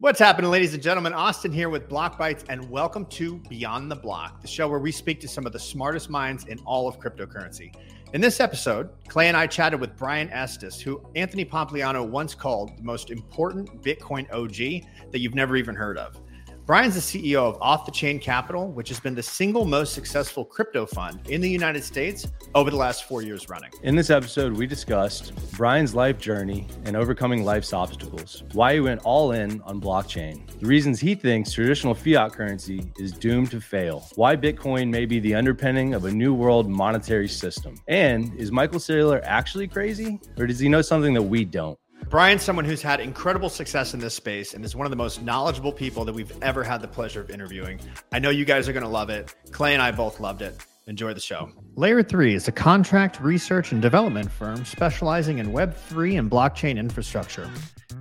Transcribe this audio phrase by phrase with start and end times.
[0.00, 1.12] What's happening, ladies and gentlemen?
[1.12, 4.92] Austin here with Block Bytes, and welcome to Beyond the Block, the show where we
[4.92, 7.74] speak to some of the smartest minds in all of cryptocurrency.
[8.12, 12.78] In this episode, Clay and I chatted with Brian Estes, who Anthony Pompliano once called
[12.78, 16.20] the most important Bitcoin OG that you've never even heard of.
[16.68, 20.44] Brian's the CEO of Off the Chain Capital, which has been the single most successful
[20.44, 23.70] crypto fund in the United States over the last four years running.
[23.84, 29.00] In this episode, we discussed Brian's life journey and overcoming life's obstacles, why he went
[29.02, 34.06] all in on blockchain, the reasons he thinks traditional fiat currency is doomed to fail,
[34.16, 38.78] why Bitcoin may be the underpinning of a new world monetary system, and is Michael
[38.78, 41.78] Saylor actually crazy, or does he know something that we don't?
[42.08, 45.22] Brian's someone who's had incredible success in this space and is one of the most
[45.22, 47.80] knowledgeable people that we've ever had the pleasure of interviewing.
[48.12, 49.34] I know you guys are going to love it.
[49.50, 50.56] Clay and I both loved it.
[50.86, 51.50] Enjoy the show.
[51.76, 57.50] Layer 3 is a contract research and development firm specializing in Web3 and blockchain infrastructure.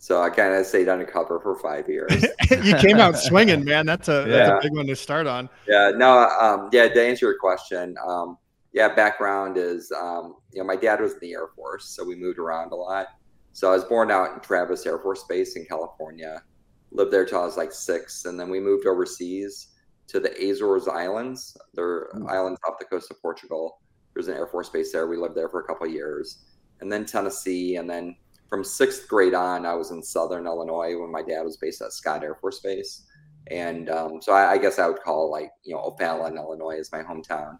[0.03, 2.25] So I kind of stayed undercover for five years.
[2.61, 3.85] you came out swinging, man.
[3.85, 4.35] That's a yeah.
[4.35, 5.49] that's a big one to start on.
[5.65, 5.93] Yeah.
[5.95, 6.27] No.
[6.27, 6.89] Um, yeah.
[6.89, 8.37] To answer your question, um,
[8.73, 8.93] yeah.
[8.93, 12.37] Background is, um, you know, my dad was in the Air Force, so we moved
[12.37, 13.07] around a lot.
[13.53, 16.43] So I was born out in Travis Air Force Base in California.
[16.91, 19.69] Lived there till I was like six, and then we moved overseas
[20.09, 21.55] to the Azores Islands.
[21.75, 22.29] They're mm.
[22.29, 23.79] islands off the coast of Portugal.
[24.13, 25.07] There's an Air Force base there.
[25.07, 26.39] We lived there for a couple of years,
[26.81, 28.17] and then Tennessee, and then
[28.53, 31.91] from sixth grade on, I was in Southern Illinois when my dad was based at
[31.91, 33.07] Scott Air Force Base,
[33.47, 36.91] and um, so I, I, guess I would call like you know O'Fallon, Illinois, is
[36.91, 37.57] my hometown.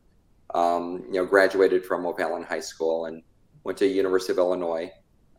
[0.54, 3.24] Um, you know, graduated from O'Fallon High School and
[3.64, 4.92] went to University of Illinois.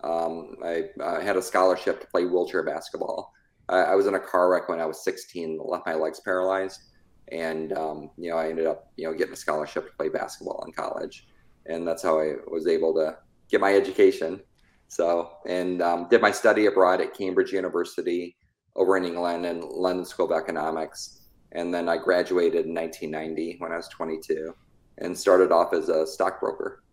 [0.02, 0.86] Um, I,
[1.22, 3.32] had a scholarship to play wheelchair basketball.
[3.68, 6.80] I, I, was in a car wreck when I was 16, left my legs paralyzed,
[7.30, 10.64] and um, you know I ended up you know getting a scholarship to play basketball
[10.66, 11.28] in college,
[11.66, 14.40] and that's how I was able to get my education
[14.94, 18.36] so, and um, did my study abroad at Cambridge University
[18.76, 21.22] over in England and London School of Economics.
[21.50, 24.54] And then I graduated in 1990 when I was 22
[24.98, 26.84] and started off as a stockbroker.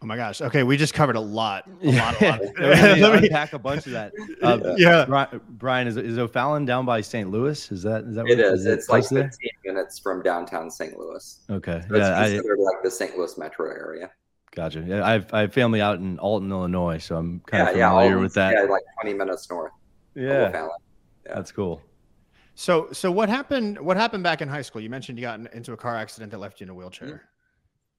[0.00, 0.40] Oh my gosh.
[0.40, 1.68] Okay, we just covered a lot.
[1.82, 2.40] A lot, a lot.
[2.60, 4.12] Let me unpack a bunch of that.
[4.40, 5.26] Uh, yeah.
[5.48, 7.32] Brian, is, is O'Fallon down by St.
[7.32, 7.72] Louis?
[7.72, 8.64] Is that is that it is?
[8.64, 9.30] It's like 15 there?
[9.74, 10.96] minutes from downtown St.
[10.96, 11.40] Louis.
[11.50, 11.82] Okay.
[11.88, 13.18] So yeah, it's considered I, like the St.
[13.18, 14.10] Louis metro area.
[14.52, 14.84] Gotcha.
[14.86, 17.92] Yeah, I have, I have family out in Alton, Illinois, so I'm kind yeah, of
[17.94, 18.54] familiar yeah, with that.
[18.54, 19.72] Yeah, like 20 minutes north.
[20.14, 20.50] Yeah.
[20.50, 20.68] yeah.
[21.24, 21.80] That's cool.
[22.56, 23.78] So, so what happened?
[23.80, 24.82] What happened back in high school?
[24.82, 27.22] You mentioned you got into a car accident that left you in a wheelchair.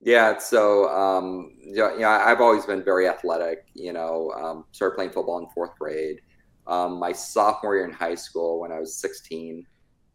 [0.01, 0.37] Yeah.
[0.39, 3.67] So, um, yeah, you know, I've always been very athletic.
[3.73, 6.21] You know, um, started playing football in fourth grade.
[6.67, 9.65] Um, my sophomore year in high school, when I was 16,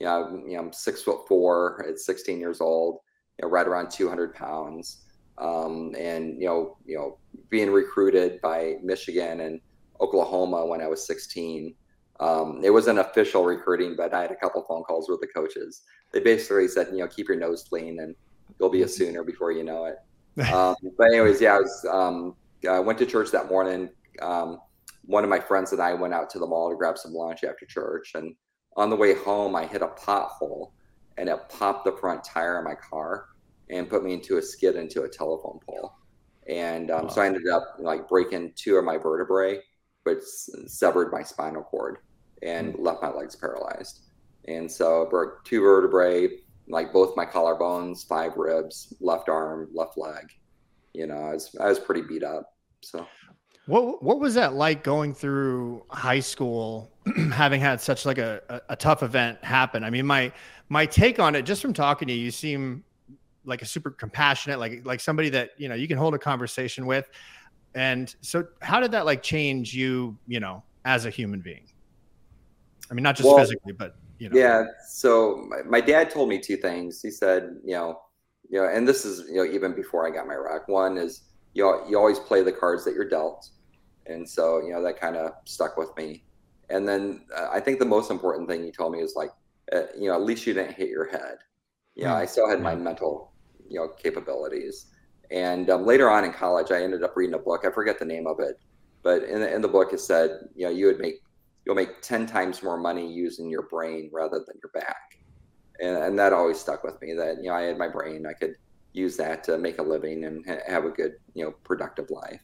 [0.00, 3.00] you know, you know, I'm six foot four at 16 years old.
[3.38, 5.05] You know, right around 200 pounds
[5.38, 7.18] um, and you know, you know,
[7.50, 9.60] being recruited by Michigan and
[10.00, 11.74] Oklahoma when I was 16.
[12.18, 15.82] Um, it wasn't official recruiting, but I had a couple phone calls with the coaches.
[16.12, 18.14] They basically said, you know, keep your nose clean and
[18.58, 18.92] you'll be a mm-hmm.
[18.92, 19.96] Sooner before you know it.
[20.52, 22.34] Um, but anyways, yeah, I was um,
[22.68, 23.88] I went to church that morning.
[24.20, 24.58] Um,
[25.06, 27.42] one of my friends and I went out to the mall to grab some lunch
[27.42, 28.34] after church, and
[28.76, 30.72] on the way home, I hit a pothole
[31.16, 33.28] and it popped the front tire of my car
[33.70, 35.92] and put me into a skid into a telephone pole.
[36.48, 37.08] And um, wow.
[37.08, 39.60] so I ended up like breaking two of my vertebrae,
[40.04, 41.98] but severed my spinal cord
[42.42, 42.82] and mm-hmm.
[42.82, 44.02] left my legs paralyzed.
[44.46, 46.28] And so I broke two vertebrae,
[46.68, 50.30] like both my collarbones, five ribs, left arm, left leg.
[50.92, 52.54] You know, I was I was pretty beat up.
[52.82, 53.06] So
[53.66, 56.92] What what was that like going through high school,
[57.32, 59.82] having had such like a, a, a tough event happen?
[59.82, 60.32] I mean, my
[60.68, 62.84] my take on it, just from talking to you, you seem
[63.46, 66.86] like a super compassionate, like like somebody that you know you can hold a conversation
[66.86, 67.08] with.
[67.74, 71.68] And so, how did that like change you, you know, as a human being?
[72.90, 74.38] I mean, not just well, physically, but you know.
[74.38, 74.64] Yeah.
[74.88, 77.02] So my, my dad told me two things.
[77.02, 78.00] He said, you know,
[78.48, 80.68] you know, and this is you know even before I got my rack.
[80.68, 81.22] One is
[81.54, 83.50] you you always play the cards that you're dealt
[84.06, 86.22] and so you know that kind of stuck with me
[86.70, 89.30] and then uh, i think the most important thing he told me is like
[89.72, 91.38] uh, you know at least you didn't hit your head
[91.94, 92.16] Yeah, mm.
[92.16, 93.32] i still had my mental
[93.68, 94.86] you know capabilities
[95.30, 98.04] and um, later on in college i ended up reading a book i forget the
[98.04, 98.58] name of it
[99.02, 101.16] but in the, in the book it said you know you would make
[101.64, 105.18] you'll make 10 times more money using your brain rather than your back
[105.80, 108.32] and, and that always stuck with me that you know i had my brain i
[108.32, 108.54] could
[108.92, 112.40] use that to make a living and ha- have a good you know productive life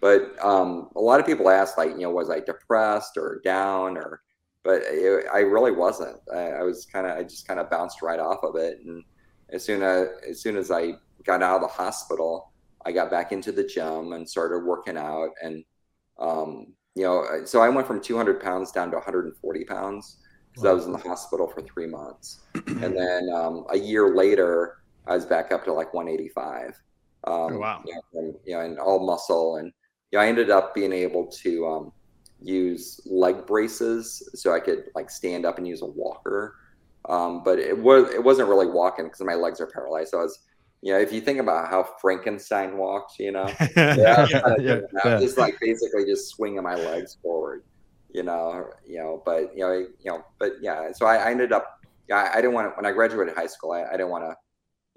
[0.00, 3.98] but um, a lot of people ask, like, you know, was I depressed or down
[3.98, 4.22] or,
[4.64, 6.16] but it, I really wasn't.
[6.34, 8.78] I, I was kind of, I just kind of bounced right off of it.
[8.84, 9.04] And
[9.52, 10.92] as soon as, as soon as I
[11.24, 12.52] got out of the hospital,
[12.84, 15.30] I got back into the gym and started working out.
[15.42, 15.64] And,
[16.18, 20.18] um, you know, so I went from 200 pounds down to 140 pounds
[20.50, 20.70] because wow.
[20.70, 22.40] I was in the hospital for three months.
[22.66, 26.80] and then um, a year later, I was back up to like 185.
[27.24, 27.82] Um, oh, wow.
[27.86, 29.72] You know, and, you know, and all muscle and
[30.10, 31.92] yeah, I ended up being able to um,
[32.40, 36.56] use leg braces so I could like stand up and use a walker.
[37.08, 40.10] Um, but it was it wasn't really walking because my legs are paralyzed.
[40.10, 40.40] So I was,
[40.82, 44.26] you know, if you think about how Frankenstein walked, you know, yeah, yeah,
[44.58, 45.18] yeah, yeah.
[45.18, 47.64] just like basically just swinging my legs forward,
[48.12, 50.92] you know, you know, but you know, you know, but yeah.
[50.92, 53.72] So I, I ended up, yeah, I didn't want to when I graduated high school.
[53.72, 54.36] I, I didn't want to,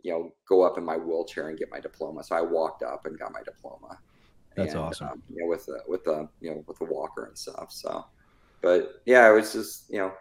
[0.03, 2.23] you know, go up in my wheelchair and get my diploma.
[2.23, 3.97] So I walked up and got my diploma.
[4.55, 5.07] That's and, awesome.
[5.07, 7.71] Um, you know, with the with the you know with the walker and stuff.
[7.71, 8.05] So,
[8.61, 10.13] but yeah, it was just you know,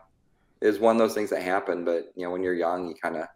[0.63, 1.85] it was one of those things that happened.
[1.85, 3.27] But you know, when you're young, you kind of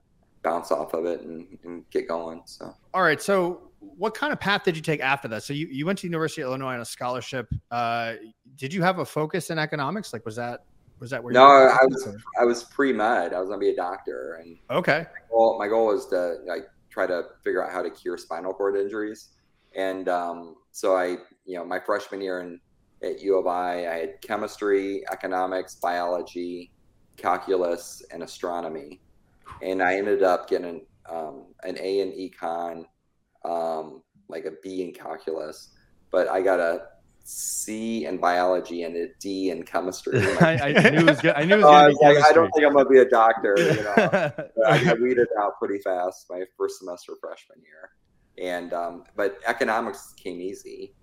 [0.42, 2.42] bounce off of it and, and get going.
[2.46, 3.20] So, all right.
[3.20, 5.42] So, what kind of path did you take after that?
[5.42, 7.48] So, you, you went to University of Illinois on a scholarship.
[7.70, 8.14] Uh,
[8.56, 10.12] did you have a focus in economics?
[10.12, 10.64] Like, was that
[10.98, 11.32] was that where?
[11.32, 13.34] No, I was I was pre med.
[13.34, 15.06] I was gonna be a doctor, and okay.
[15.12, 18.54] My goal, my goal was to like try to figure out how to cure spinal
[18.54, 19.28] cord injuries.
[19.74, 22.58] And um, so I, you know, my freshman year in,
[23.02, 26.72] at U of I, I had chemistry, economics, biology,
[27.16, 29.00] calculus, and astronomy.
[29.62, 32.84] And I ended up getting um, an A in econ,
[33.44, 35.74] um, like a B in calculus,
[36.10, 36.82] but I got a
[37.24, 40.20] C in biology and a D in chemistry.
[40.40, 41.34] I, I, knew it was good.
[41.34, 43.54] I knew it was, uh, was like, I don't think I'm gonna be a doctor.
[43.58, 44.32] You know,
[44.66, 47.90] I got weeded out pretty fast my first semester freshman year
[48.42, 50.94] and um, but economics came easy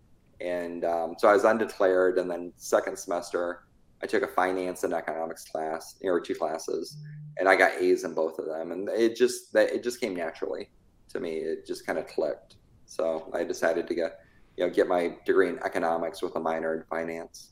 [0.42, 3.63] and um, so i was undeclared and then second semester
[4.03, 6.97] i took a finance and economics class or two classes
[7.38, 10.15] and i got a's in both of them and it just that it just came
[10.15, 10.69] naturally
[11.13, 11.38] to me.
[11.38, 12.57] It just kind of clicked.
[12.85, 14.19] So i decided to get
[14.57, 17.51] you know get my degree in economics with a minor in finance.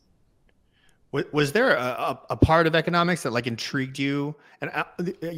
[1.33, 4.33] Was there a, a, part of economics that like intrigued you?
[4.62, 4.86] And uh,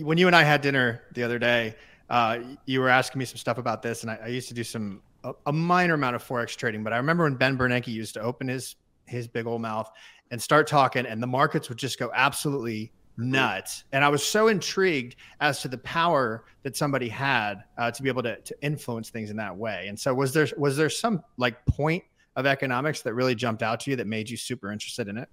[0.04, 1.76] when you and i had dinner the other day
[2.10, 4.64] uh, you were asking me some stuff about this, and I, I used to do
[4.64, 6.84] some a, a, minor amount of forex trading.
[6.84, 8.76] But I remember when Ben Bernanke used to open his
[9.06, 9.90] his big old mouth
[10.34, 13.84] and start talking, and the markets would just go absolutely nuts.
[13.92, 18.10] And I was so intrigued as to the power that somebody had uh, to be
[18.10, 19.86] able to to influence things in that way.
[19.88, 22.04] And so, was there was there some like point
[22.36, 25.30] of economics that really jumped out to you that made you super interested in it?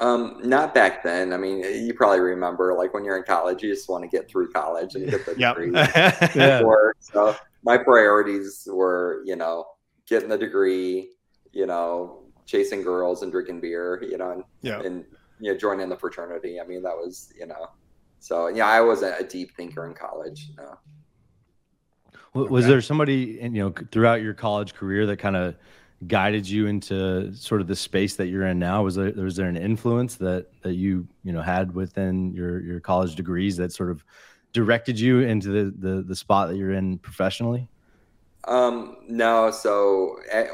[0.00, 1.32] Um, not back then.
[1.32, 4.28] I mean, you probably remember, like when you're in college, you just want to get
[4.28, 5.54] through college and get the yep.
[5.54, 5.72] degree.
[6.34, 6.62] yeah.
[6.98, 9.66] So my priorities were, you know,
[10.08, 11.10] getting the degree,
[11.52, 12.19] you know,
[12.50, 14.80] chasing girls and drinking beer, you know, and, yeah.
[14.80, 15.04] and
[15.38, 16.60] you know, joining the fraternity.
[16.60, 17.70] I mean, that was, you know,
[18.18, 20.50] so yeah, I wasn't a deep thinker in college.
[20.56, 20.78] No.
[22.32, 22.72] Was okay.
[22.72, 25.56] there somebody, you know, throughout your college career that kind of
[26.06, 28.82] guided you into sort of the space that you're in now?
[28.82, 32.80] Was there was there an influence that that you you know had within your your
[32.80, 34.04] college degrees that sort of
[34.52, 37.68] directed you into the the, the spot that you're in professionally?
[38.44, 39.50] Um, no.
[39.50, 40.48] So at,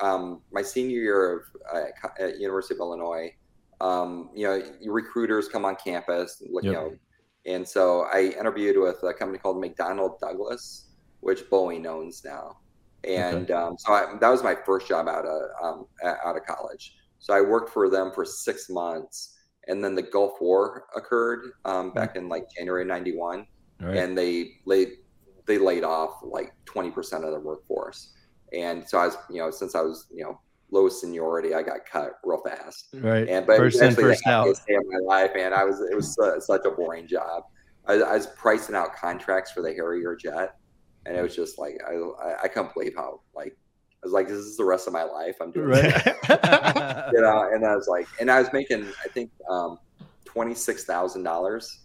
[0.00, 1.42] um, my senior year of
[1.74, 3.34] uh, at University of Illinois,
[3.80, 6.72] um, you know, recruiters come on campus, you yep.
[6.72, 6.96] know,
[7.46, 10.88] and so I interviewed with a company called McDonnell Douglas,
[11.20, 12.56] which Boeing owns now
[13.04, 13.52] and okay.
[13.52, 16.96] um, so I, that was my first job out of um, out of college.
[17.18, 19.38] So I worked for them for six months,
[19.68, 23.46] and then the Gulf War occurred um, back in like January '91,
[23.80, 23.96] right.
[23.96, 24.88] and they laid
[25.46, 28.12] they laid off like 20 percent of their workforce.
[28.52, 30.40] And so I was, you know, since I was, you know,
[30.70, 32.88] low seniority, I got cut real fast.
[32.94, 33.28] Right.
[33.28, 34.46] And but First in, first out.
[34.66, 35.52] day of my life, man.
[35.52, 37.44] I was it was su- such a boring job.
[37.86, 40.54] I, I was pricing out contracts for the Harrier jet,
[41.06, 43.56] and it was just like I I, I couldn't believe how like
[44.02, 45.36] I was like this is the rest of my life.
[45.40, 46.06] I'm doing Right.
[47.12, 49.78] you know, and I was like, and I was making, I think, um,
[50.24, 51.80] twenty six thousand dollars,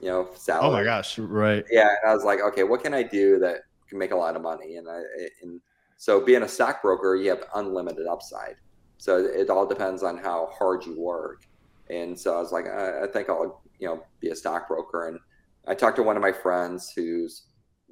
[0.00, 0.66] you know, salary.
[0.66, 1.18] oh my gosh.
[1.18, 1.64] right.
[1.70, 4.36] Yeah, and I was like, okay, what can I do that can make a lot
[4.36, 4.76] of money?
[4.76, 5.00] And I,
[5.42, 5.60] and
[5.98, 8.54] so being a stockbroker, you have unlimited upside.
[8.98, 11.42] So it all depends on how hard you work.
[11.90, 15.08] And so I was like, I, I think I'll, you know, be a stockbroker.
[15.08, 15.18] And
[15.66, 17.46] I talked to one of my friends whose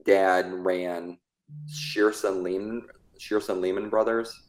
[0.04, 1.18] dad ran
[1.68, 2.86] Shearson Lehman,
[3.18, 4.40] Shearson Lehman Brothers.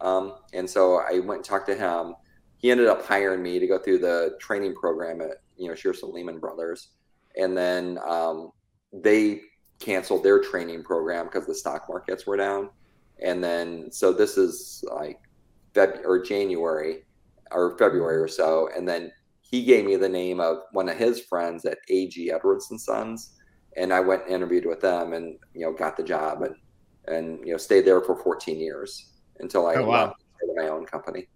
[0.00, 2.16] Um, and so I went and talked to him.
[2.56, 6.12] He ended up hiring me to go through the training program at, you know, Shearson
[6.12, 6.88] Lehman Brothers.
[7.36, 8.50] And then um,
[8.92, 9.42] they
[9.78, 12.70] canceled their training program because the stock markets were down.
[13.22, 15.20] And then, so this is like
[15.74, 17.04] Feb or January
[17.50, 18.68] or February or so.
[18.76, 22.70] And then he gave me the name of one of his friends at AG Edwards
[22.70, 23.34] and Sons.
[23.76, 26.54] And I went and interviewed with them and, you know, got the job and,
[27.06, 30.06] and, you know, stayed there for 14 years until I Oh, wow.
[30.06, 31.28] left and started my own company.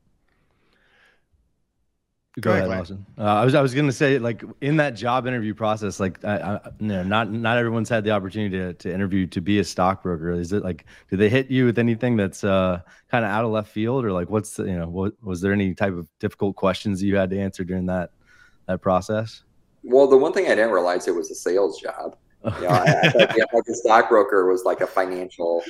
[2.40, 3.06] Go, Go ahead, ahead, Lawson.
[3.16, 6.36] Uh, I was I was gonna say like in that job interview process, like I,
[6.36, 9.64] I, you know, not not everyone's had the opportunity to, to interview to be a
[9.64, 10.32] stockbroker.
[10.32, 12.80] Is it like do they hit you with anything that's uh,
[13.10, 15.52] kind of out of left field, or like what's the, you know what was there
[15.52, 18.10] any type of difficult questions that you had to answer during that
[18.66, 19.42] that process?
[19.82, 22.16] Well, the one thing I didn't realize it was a sales job.
[22.44, 25.64] You know, I, I thought yeah, like a stockbroker was like a financial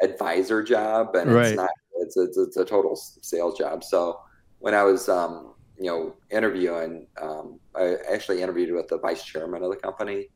[0.00, 1.46] advisor job, and Right.
[1.48, 1.70] it's not.
[1.98, 3.82] It's, it's it's a total sales job.
[3.82, 4.20] So
[4.58, 9.62] when I was um, you know interviewing, um, I actually interviewed with the vice chairman
[9.62, 10.28] of the company,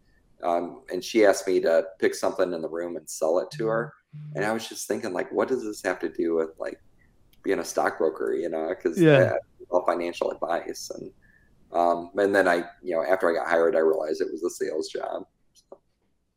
[0.42, 3.66] um, and she asked me to pick something in the room and sell it to
[3.66, 3.92] her,
[4.34, 6.78] and I was just thinking like, what does this have to do with like
[7.42, 8.34] being a stockbroker?
[8.34, 9.32] You know, because Yeah.
[9.70, 11.10] all financial advice and.
[11.72, 14.50] Um, and then I, you know, after I got hired, I realized it was a
[14.50, 15.22] sales job.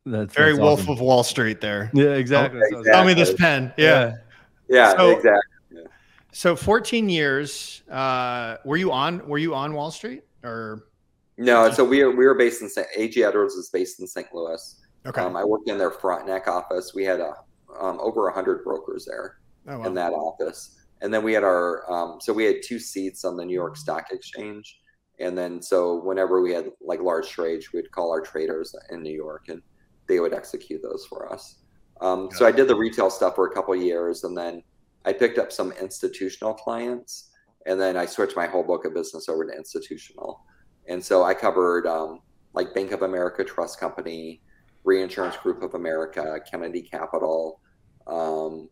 [0.05, 0.91] That's Very that's Wolf awesome.
[0.93, 1.89] of Wall Street there.
[1.91, 2.60] Yeah, exactly.
[2.60, 2.91] Okay, exactly.
[2.91, 3.74] Tell me this pen.
[3.75, 4.13] Yeah.
[4.69, 5.41] Yeah, So- exactly.
[6.33, 7.83] So 14 years.
[7.89, 9.25] Uh, were you on?
[9.27, 10.87] Were you on Wall Street or?
[11.37, 12.87] No, so we are we were based in St.
[12.95, 14.27] AG Edwards is based in St.
[14.33, 14.81] Louis.
[15.05, 15.21] Okay.
[15.21, 16.93] Um, I worked in their front neck office.
[16.93, 17.33] We had a
[17.79, 19.37] um, over hundred brokers there
[19.67, 19.85] oh, wow.
[19.85, 23.37] in that office, and then we had our um, so we had two seats on
[23.37, 24.79] the New York Stock Exchange,
[25.19, 29.13] and then so whenever we had like large trades, we'd call our traders in New
[29.13, 29.61] York, and
[30.07, 31.59] they would execute those for us.
[32.01, 34.61] Um, so I did the retail stuff for a couple of years, and then
[35.05, 37.29] I picked up some institutional clients,
[37.65, 40.41] and then I switched my whole book of business over to institutional.
[40.88, 42.19] And so I covered um,
[42.53, 44.41] like Bank of America Trust Company,
[44.83, 47.60] Reinsurance Group of America, Kennedy Capital,
[48.07, 48.69] um,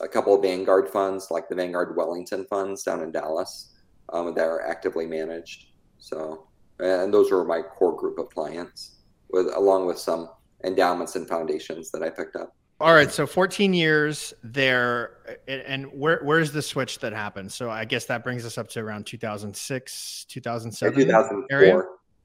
[0.00, 3.74] a couple of Vanguard funds like the Vanguard Wellington funds down in Dallas
[4.12, 5.66] um, that are actively managed.
[5.98, 6.48] So,
[6.80, 8.96] and those were my core group of clients,
[9.30, 10.30] with along with some
[10.64, 12.56] endowments and foundations that I picked up.
[12.80, 17.52] All right, so 14 years there, and- where where's the switch that happened?
[17.52, 21.46] So I guess that brings us up to around 2006, In 2007, 2004.
[21.56, 21.82] area?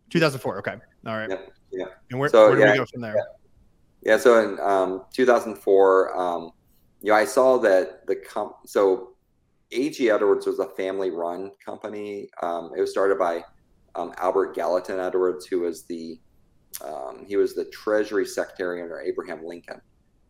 [0.10, 0.58] 2004.
[0.60, 0.76] Okay,
[1.06, 1.30] all right.
[1.30, 1.86] Yep, yeah.
[2.10, 3.16] And where, So, where do yeah, we go from there?
[4.02, 6.52] Yeah, so in um, 2004, um,
[7.02, 8.56] you know, I saw that the comp.
[8.66, 9.16] So
[9.72, 12.28] AG Edwards was a family-run company.
[12.42, 13.44] Um, it was started by
[13.94, 16.20] um, Albert Gallatin Edwards, who was the
[16.84, 19.80] um, he was the Treasury Secretary under Abraham Lincoln.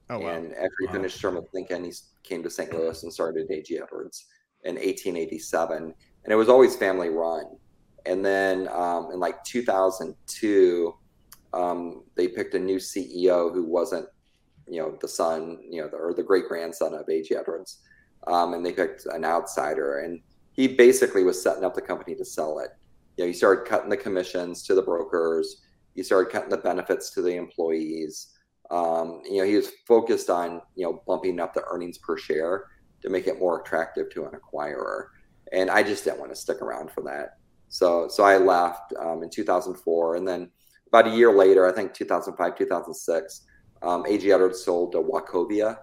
[0.09, 0.29] Oh wow.
[0.29, 0.93] And after he Wow.
[0.93, 2.73] finished term with Lincoln, he came to St.
[2.73, 4.25] Louis and started AG Edwards
[4.63, 5.93] in 1887.
[6.23, 7.45] And it was always family run.
[8.05, 10.93] And then um, in like 2002,
[11.53, 14.07] um, they picked a new CEO who wasn't,
[14.67, 17.35] you know, the son, you know, the, or the great grandson of A.G.
[17.35, 17.79] Edwards.
[18.27, 19.99] Um, and they picked an outsider.
[19.99, 20.21] And
[20.53, 22.71] he basically was setting up the company to sell it.
[23.17, 25.61] You know, he started cutting the commissions to the brokers,
[25.95, 28.35] he started cutting the benefits to the employees.
[28.71, 32.65] Um, you know, he was focused on, you know, bumping up the earnings per share
[33.01, 35.07] to make it more attractive to an acquirer.
[35.51, 37.37] And I just didn't want to stick around for that.
[37.69, 40.15] So, so I left um, in 2004.
[40.15, 40.51] And then
[40.87, 43.41] about a year later, I think 2005, 2006,
[43.81, 45.77] um, AG Edwards sold to Wachovia.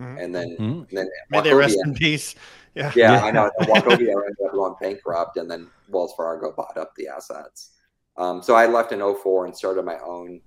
[0.00, 0.24] Mhm.
[0.24, 0.88] And then, Mhm.
[0.88, 2.34] and then May they rest in peace.
[2.74, 2.90] Yeah.
[2.96, 3.24] yeah, Yeah.
[3.24, 3.50] I know.
[3.58, 7.70] And Wachovia ended up going bankrupt, and then Wells Fargo bought up the assets.
[8.16, 10.40] Um, so I left in 04 and started my own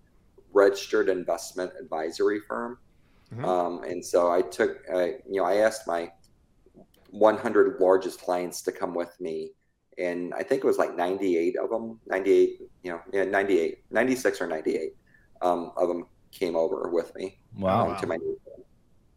[0.53, 2.77] registered investment advisory firm.
[3.33, 3.45] Mhm.
[3.45, 6.11] Um, and so I took, I, you know, I asked my
[7.11, 9.51] 100 largest clients to come with me.
[9.97, 14.41] And I think it was like 98 of them, 98, you know, yeah, 98, 96
[14.41, 14.95] or 98
[15.41, 17.89] um, of them came over with me Wow.
[17.91, 18.63] um, to my new firm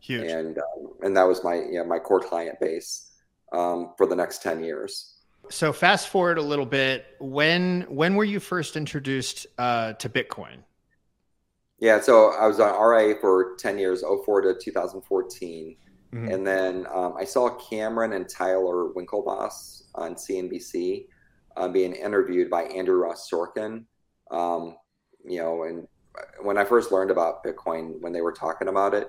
[0.00, 0.30] Huge.
[0.30, 3.06] and um, and that was my you know my core client base.
[3.52, 5.16] um, for the next 10 years.
[5.50, 7.04] So fast forward a little bit.
[7.18, 10.58] When when were you first introduced uh, to Bitcoin?
[11.80, 15.76] Yeah, so I was on RIA for 10 years, 04 to 2014.
[16.12, 16.28] Mm-hmm.
[16.28, 21.06] And then um, I saw Cameron and Tyler Winklevoss on CNBC
[21.56, 23.84] uh, being interviewed by Andrew Ross Sorkin.
[24.30, 24.76] Um,
[25.24, 25.88] you know, and
[26.42, 29.08] when I first learned about Bitcoin, when they were talking about it,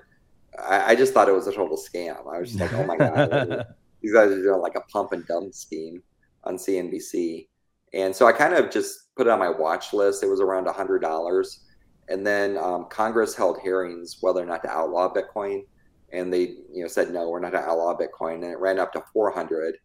[0.58, 2.20] I, I just thought it was a total scam.
[2.32, 3.66] I was just like, oh my God,
[4.02, 6.02] these guys are doing like a pump and dump scheme
[6.44, 7.48] on CNBC.
[7.94, 10.22] And so I kind of just put it on my watch list.
[10.22, 11.58] It was around $100.
[12.12, 15.62] And then um, Congress held hearings whether or not to outlaw Bitcoin.
[16.12, 18.34] And they you know, said, no, we're not going to outlaw Bitcoin.
[18.34, 19.78] And it ran up to 400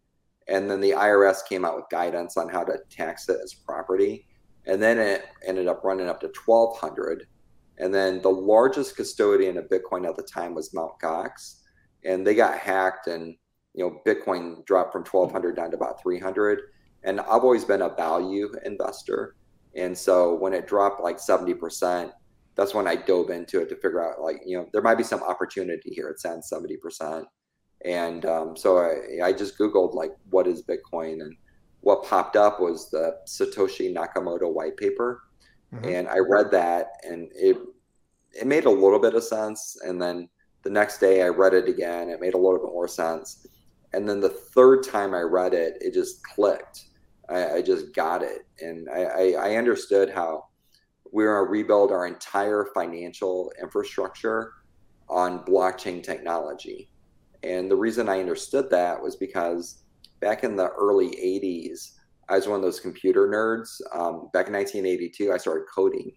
[0.50, 4.28] And then the IRS came out with guidance on how to tax it as property.
[4.66, 7.28] And then it ended up running up to 1200
[7.78, 11.00] And then the largest custodian of Bitcoin at the time was Mt.
[11.02, 11.62] Gox.
[12.04, 13.38] And they got hacked and
[13.74, 16.60] you know, Bitcoin dropped from 1200 down to about 300.
[17.04, 19.38] And I've always been a value investor.
[19.78, 22.12] And so when it dropped like 70%,
[22.56, 25.04] that's when I dove into it to figure out like, you know, there might be
[25.04, 27.24] some opportunity here at Sand 70%.
[27.86, 31.22] And um, so I, I just Googled like, what is Bitcoin?
[31.22, 31.36] And
[31.82, 35.22] what popped up was the Satoshi Nakamoto white paper.
[35.74, 35.86] Mm-hmm.
[35.86, 37.58] And I read that and it,
[38.34, 39.78] it made a little bit of sense.
[39.86, 40.28] And then
[40.64, 42.10] the next day I read it again.
[42.10, 43.46] It made a little bit more sense
[43.94, 46.86] and then the third time I read it, it just clicked.
[47.30, 50.46] I, I just got it, and I, I, I understood how
[51.12, 54.54] we are going to rebuild our entire financial infrastructure
[55.10, 56.90] on blockchain technology.
[57.44, 59.84] And the reason I understood that was because
[60.20, 61.92] back in the early 80s,
[62.30, 63.80] I was one of those computer nerds.
[63.94, 66.12] Um, back in 1982, I started coding,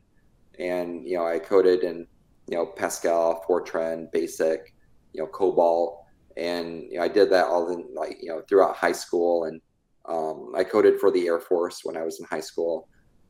[0.58, 2.06] and you know I coded in
[2.48, 4.74] you know Pascal, Fortran, Basic,
[5.12, 5.98] you know COBOL,
[6.36, 9.60] and you know, I did that all in like you know throughout high school, and
[10.10, 12.88] um, I coded for the Air Force when I was in high school,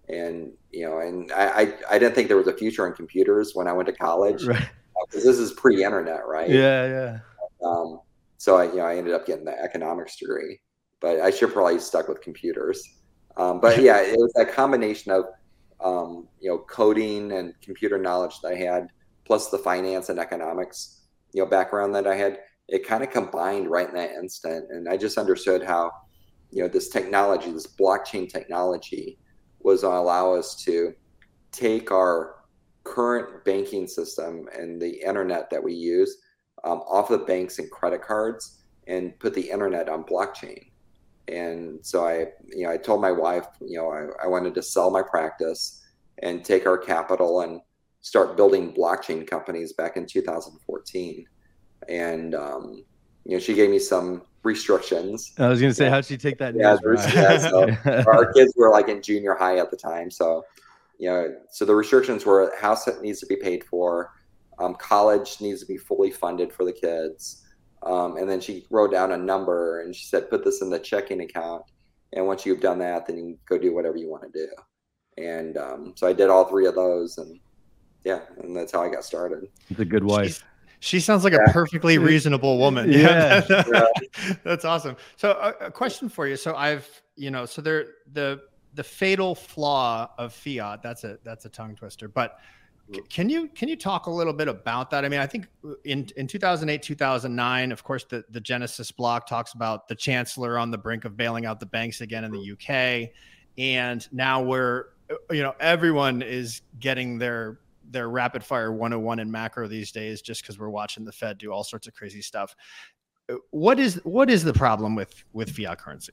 [0.08, 3.52] and you know, and I, I, I didn't think there was a future in computers
[3.54, 4.62] when I went to college because right.
[4.62, 6.48] uh, this is pre-internet, right?
[6.48, 7.18] Yeah, yeah.
[7.64, 8.00] Um,
[8.38, 10.58] so I you know I ended up getting the economics degree,
[11.00, 12.82] but I should probably stuck with computers.
[13.36, 15.26] Um, but yeah, it was that combination of
[15.84, 18.88] um, you know coding and computer knowledge that I had,
[19.26, 21.02] plus the finance and economics
[21.32, 22.38] you know background that I had
[22.70, 24.70] it kind of combined right in that instant.
[24.70, 25.90] And I just understood how,
[26.50, 29.18] you know, this technology, this blockchain technology,
[29.60, 30.94] was going to allow us to
[31.52, 32.36] take our
[32.84, 36.18] current banking system and the internet that we use
[36.64, 40.66] um, off the banks and credit cards and put the internet on blockchain.
[41.28, 44.62] And so I, you know, I told my wife, you know, I, I wanted to
[44.62, 45.84] sell my practice
[46.22, 47.60] and take our capital and
[48.00, 51.26] start building blockchain companies back in 2014
[51.88, 52.84] and um,
[53.24, 55.32] you know she gave me some restrictions.
[55.38, 56.54] I was going to say, how'd she take that?
[56.54, 56.76] Yeah,
[57.14, 57.68] yeah so
[58.06, 60.44] our kids were like in junior high at the time, so
[60.98, 64.12] you know, so the restrictions were house that needs to be paid for,
[64.58, 67.46] um, college needs to be fully funded for the kids,
[67.82, 70.78] um, and then she wrote down a number and she said, put this in the
[70.78, 71.64] checking account,
[72.12, 74.48] and once you've done that, then you go do whatever you want to do.
[75.22, 77.38] And um, so I did all three of those, and
[78.04, 79.48] yeah, and that's how I got started.
[79.68, 80.26] It's a good wife.
[80.26, 80.44] She's,
[80.80, 81.44] she sounds like yeah.
[81.46, 82.90] a perfectly reasonable woman.
[83.00, 83.84] Yeah, yeah.
[84.44, 84.96] that's awesome.
[85.16, 86.36] So, a, a, question for you.
[86.36, 88.40] So, I've you know, so there the
[88.74, 90.82] the fatal flaw of fiat.
[90.82, 92.08] That's a that's a tongue twister.
[92.08, 92.38] But
[92.92, 93.08] c- mm.
[93.10, 95.04] can you can you talk a little bit about that?
[95.04, 95.48] I mean, I think
[95.84, 100.70] in in 2008 2009, of course, the the Genesis block talks about the chancellor on
[100.70, 103.04] the brink of bailing out the banks again in the mm.
[103.04, 103.10] UK,
[103.58, 107.60] and now we're uh, you know everyone is getting their
[107.90, 111.52] their rapid fire 101 in macro these days just because we're watching the Fed do
[111.52, 112.54] all sorts of crazy stuff.
[113.30, 116.12] Uh, what is what is the problem with with fiat currency?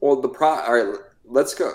[0.00, 0.48] Well, the pro.
[0.48, 1.72] All right, let's go.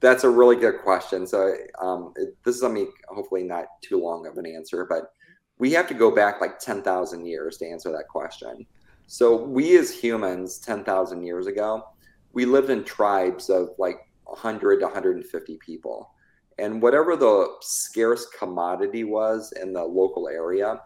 [0.00, 1.26] That's a really good question.
[1.26, 5.12] So um, it, this is I mean hopefully not too long of an answer, but
[5.58, 8.66] we have to go back like ten thousand years to answer that question.
[9.06, 11.84] So we as humans, ten thousand years ago,
[12.32, 16.10] we lived in tribes of like 100 to 150 people
[16.58, 20.80] and whatever the scarce commodity was in the local area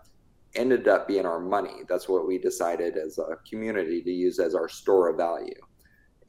[0.55, 1.83] ended up being our money.
[1.89, 5.61] That's what we decided as a community to use as our store of value.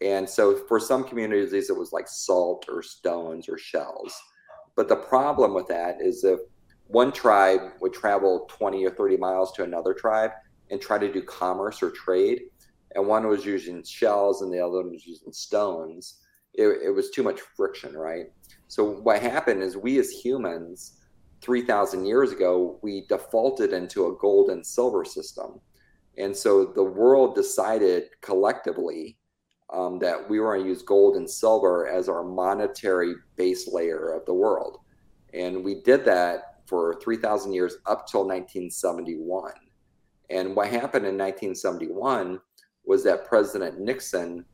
[0.02, 4.16] And so for some communities, it was like salt or stones or shells.
[4.76, 6.40] But the problem with that is if
[6.88, 10.32] one tribe would travel 20 or 30 miles to another tribe
[10.70, 12.44] and try to do commerce or trade,
[12.96, 16.22] and one was using shells and the other one was using stones,
[16.54, 18.28] it, it was too much friction, right?
[18.68, 21.00] So what happened is we as humans,
[21.42, 25.60] 3,000 years ago, we defaulted into a gold and silver system.
[26.18, 29.18] And so the world decided collectively
[29.72, 34.14] um, that we were going to use gold and silver as our monetary base layer
[34.14, 34.80] of the world.
[35.34, 39.52] And we did that for 3,000 years up till 1971.
[40.30, 42.40] And what happened in 1971
[42.86, 44.46] was that President Nixon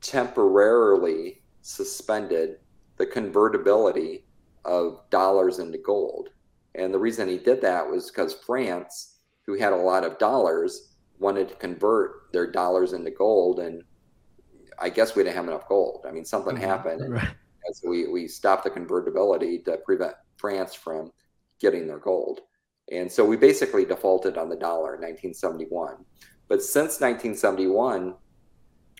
[0.00, 2.58] temporarily suspended
[2.96, 4.24] the convertibility
[4.64, 6.30] of dollars into gold.
[6.74, 10.94] And the reason he did that was because France, who had a lot of dollars,
[11.18, 13.60] wanted to convert their dollars into gold.
[13.60, 13.82] And
[14.78, 16.04] I guess we didn't have enough gold.
[16.06, 16.64] I mean, something mm-hmm.
[16.64, 17.00] happened.
[17.00, 17.28] And right.
[17.72, 21.12] so we, we stopped the convertibility to prevent France from
[21.60, 22.40] getting their gold.
[22.92, 26.04] And so we basically defaulted on the dollar in 1971.
[26.48, 28.14] But since 1971,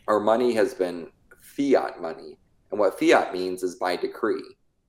[0.08, 1.08] our money has been
[1.40, 2.38] fiat money.
[2.70, 4.42] And what fiat means is by decree.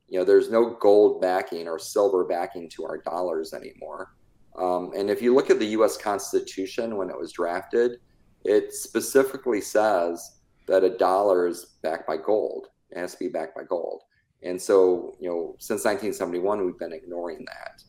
[0.08, 4.14] You know, there's no gold backing or silver backing to our dollars anymore.
[4.58, 8.00] Um, and if you look at the US Constitution when it was drafted,
[8.44, 12.68] it specifically says that a dollar is backed by gold.
[12.90, 14.04] It has to be backed by gold.
[14.44, 17.84] And so, you know, since 1971, we've been ignoring that.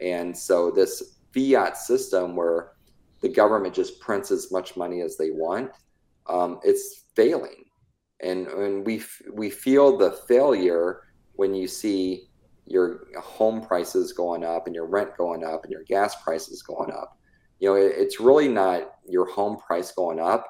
[0.00, 2.72] And so, this fiat system where
[3.20, 5.70] the government just prints as much money as they want,
[6.28, 7.64] um, it's failing.
[8.22, 11.00] And, we, we feel the failure
[11.34, 12.28] when you see
[12.66, 16.90] your home prices going up and your rent going up and your gas prices going
[16.92, 17.18] up.
[17.58, 20.46] You know, it, it's really not your home price going up.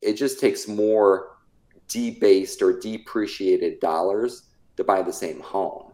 [0.00, 1.36] It just takes more
[1.88, 5.92] debased or depreciated dollars to buy the same home.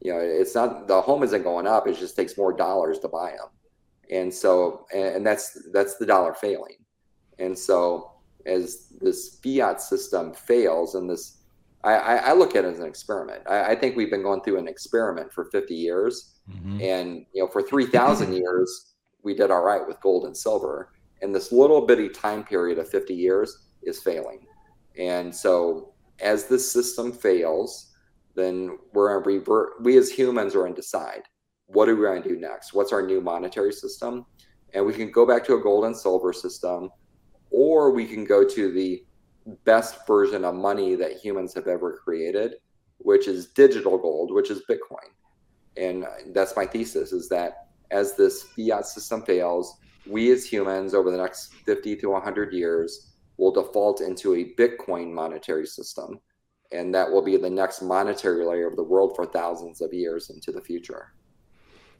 [0.00, 3.08] You know, it's not the home isn't going up; it just takes more dollars to
[3.08, 3.48] buy them,
[4.10, 6.76] and so and that's that's the dollar failing,
[7.38, 8.12] and so
[8.46, 11.42] as this fiat system fails, and this
[11.84, 13.42] I, I look at it as an experiment.
[13.48, 16.80] I, I, think we've been going through an experiment for 50 years, mm-hmm.
[16.80, 21.34] and you know, for 3,000 years we did all right with gold and silver, and
[21.34, 24.46] this little bitty time period of 50 years is failing,
[24.98, 27.92] and so as this system fails,
[28.34, 29.82] then we're going to revert.
[29.82, 31.22] We as humans are going to decide
[31.66, 32.72] what are we going to do next?
[32.72, 34.24] What's our new monetary system?
[34.74, 36.90] And we can go back to a gold and silver system,
[37.50, 39.04] or we can go to the
[39.64, 42.54] best version of money that humans have ever created,
[42.98, 45.10] which is digital gold, which is Bitcoin.
[45.76, 51.10] And that's my thesis is that as this fiat system fails, we as humans over
[51.10, 56.20] the next 50 to 100 years will default into a Bitcoin monetary system
[56.72, 60.30] and that will be the next monetary layer of the world for thousands of years
[60.30, 61.12] into the future.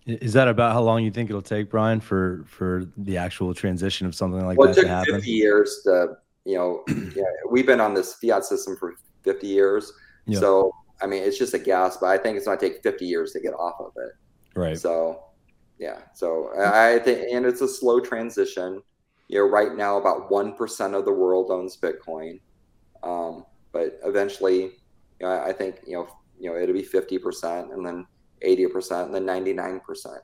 [0.06, 4.06] Is that about how long you think it'll take, Brian, for for the actual transition
[4.06, 5.14] of something like well, that to happen?
[5.16, 6.84] Fifty years to you know,
[7.16, 9.92] yeah, we've been on this fiat system for fifty years,
[10.26, 10.40] yep.
[10.40, 13.04] so I mean it's just a guess, but I think it's going to take fifty
[13.04, 14.12] years to get off of it.
[14.58, 14.78] Right.
[14.78, 15.24] So,
[15.78, 16.02] yeah.
[16.14, 18.80] So I think, and it's a slow transition.
[19.28, 22.40] You know, right now about one percent of the world owns Bitcoin.
[23.02, 27.72] Um, but eventually, you know, I think you know you know it'll be fifty percent,
[27.72, 28.06] and then
[28.42, 30.22] eighty percent, and then ninety nine percent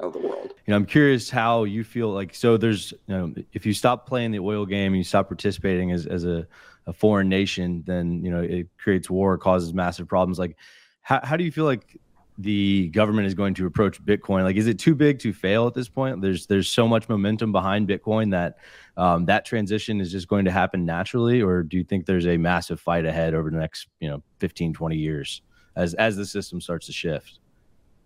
[0.00, 0.52] of the world.
[0.66, 2.34] You know, I'm curious how you feel like.
[2.34, 5.92] So there's, you know, if you stop playing the oil game and you stop participating
[5.92, 6.46] as as a,
[6.86, 10.38] a foreign nation, then you know it creates war, causes massive problems.
[10.38, 10.56] Like,
[11.02, 11.98] how how do you feel like
[12.38, 14.42] the government is going to approach Bitcoin?
[14.42, 16.20] Like, is it too big to fail at this point?
[16.20, 18.58] There's there's so much momentum behind Bitcoin that
[18.96, 22.36] um, that transition is just going to happen naturally, or do you think there's a
[22.36, 25.42] massive fight ahead over the next you know 15, 20 years
[25.76, 27.38] as as the system starts to shift?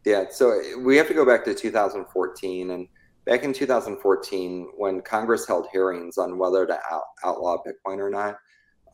[0.09, 2.89] Yeah, so we have to go back to 2014, and
[3.27, 8.39] back in 2014, when Congress held hearings on whether to out, outlaw Bitcoin or not,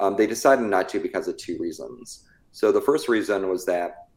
[0.00, 2.27] um, they decided not to because of two reasons.
[2.50, 4.09] So the first reason was that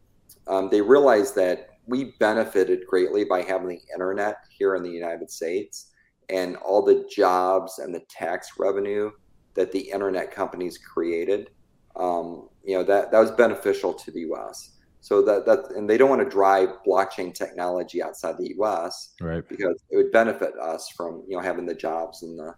[0.48, 5.30] um, they realized that we benefited greatly by having the internet here in the United
[5.30, 5.92] States
[6.28, 9.12] and all the jobs and the tax revenue
[9.54, 11.50] that the internet companies created.
[11.94, 14.77] Um, you know that that was beneficial to the U.S.
[15.00, 19.14] So that that and they don't want to drive blockchain technology outside the U.S.
[19.20, 19.46] right?
[19.48, 22.54] Because it would benefit us from you know having the jobs and the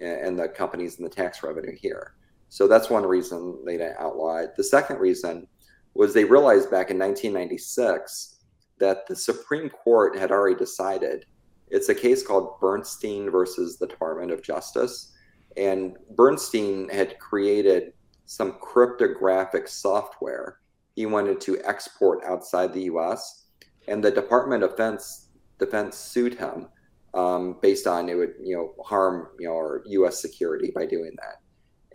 [0.00, 2.14] and the companies and the tax revenue here.
[2.48, 4.56] So that's one reason they didn't outlaw it.
[4.56, 5.46] The second reason
[5.94, 8.40] was they realized back in 1996
[8.78, 11.26] that the Supreme Court had already decided.
[11.68, 15.12] It's a case called Bernstein versus the Department of Justice.
[15.56, 17.92] And Bernstein had created
[18.26, 20.58] some cryptographic software
[20.94, 23.46] he wanted to export outside the US.
[23.88, 25.28] And the Department of Defense,
[25.58, 26.68] Defense sued him
[27.14, 30.20] um, based on it would you know harm you know our U.S.
[30.20, 31.36] security by doing that.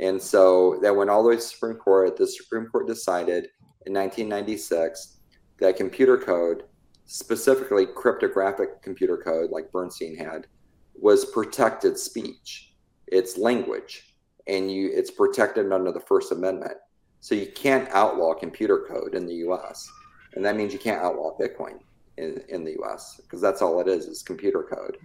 [0.03, 2.15] And so that went all the way to the Supreme Court.
[2.15, 3.49] The Supreme Court decided
[3.85, 5.19] in 1996
[5.59, 6.63] that computer code,
[7.05, 10.47] specifically cryptographic computer code like Bernstein had,
[10.95, 12.73] was protected speech.
[13.07, 14.15] It's language,
[14.47, 16.77] and you it's protected under the First Amendment.
[17.21, 19.89] So you can't outlaw computer code in the U.S.,
[20.33, 21.79] and that means you can't outlaw Bitcoin
[22.17, 23.19] in, in the U.S.
[23.23, 24.97] because that's all it is is computer code.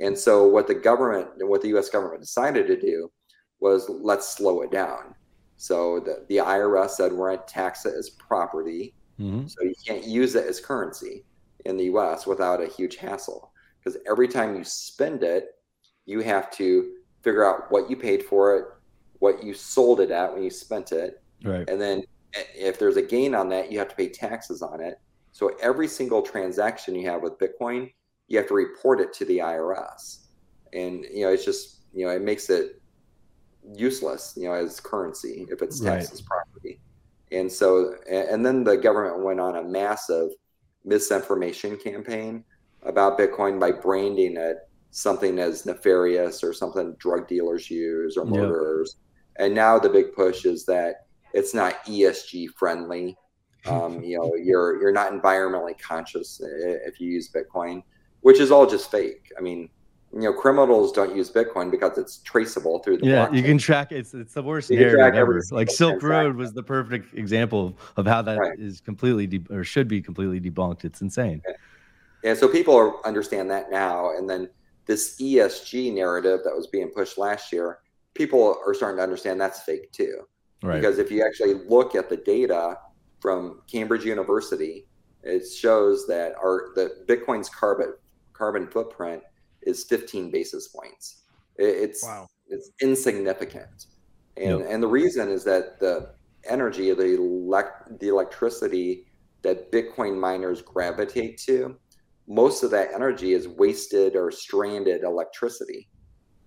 [0.00, 1.88] And so what the government, and what the U.S.
[1.88, 3.10] government decided to do
[3.60, 5.14] was let's slow it down.
[5.56, 9.46] So the, the IRS said we're going to tax it as property, mm-hmm.
[9.46, 11.24] so you can't use it as currency
[11.64, 12.26] in the U.S.
[12.26, 13.52] without a huge hassle.
[13.78, 15.50] Because every time you spend it,
[16.06, 18.64] you have to figure out what you paid for it,
[19.20, 21.68] what you sold it at when you spent it, right.
[21.68, 22.02] and then
[22.34, 25.00] eh, if there's a gain on that, you have to pay taxes on it.
[25.32, 27.92] So every single transaction you have with Bitcoin,
[28.28, 30.26] you have to report it to the IRS,
[30.72, 32.82] and you know it's just you know it makes it
[33.74, 36.12] useless, you know, as currency if it's taxed right.
[36.12, 36.80] as property.
[37.30, 40.30] And so, and then the government went on a massive
[40.84, 42.44] misinformation campaign
[42.82, 44.58] about Bitcoin by branding it
[44.90, 48.96] something as nefarious or something drug dealers use or murderers.
[49.38, 49.46] Yep.
[49.46, 53.16] And now the big push is that it's not ESG friendly.
[53.66, 57.82] Um, you know, you're you're not environmentally conscious if you use Bitcoin,
[58.20, 59.32] which is all just fake.
[59.38, 59.68] I mean,
[60.12, 63.36] you know criminals don't use bitcoin because it's traceable through the yeah blockchain.
[63.36, 67.14] you can track it's it's the worst narrative ever like silk road was the perfect
[67.14, 68.58] example of how that right.
[68.58, 71.54] is completely de- or should be completely debunked it's insane yeah.
[72.24, 74.48] yeah so people understand that now and then
[74.86, 77.78] this esg narrative that was being pushed last year
[78.14, 80.26] people are starting to understand that's fake too
[80.62, 82.76] right because if you actually look at the data
[83.20, 84.86] from cambridge university
[85.22, 87.94] it shows that our the bitcoin's carbon
[88.32, 89.22] carbon footprint
[89.62, 91.22] is 15 basis points.
[91.56, 92.26] It's wow.
[92.48, 93.86] it's insignificant,
[94.36, 94.68] and yep.
[94.68, 96.14] and the reason is that the
[96.48, 99.06] energy, the elect, the electricity
[99.42, 101.76] that Bitcoin miners gravitate to,
[102.26, 105.88] most of that energy is wasted or stranded electricity.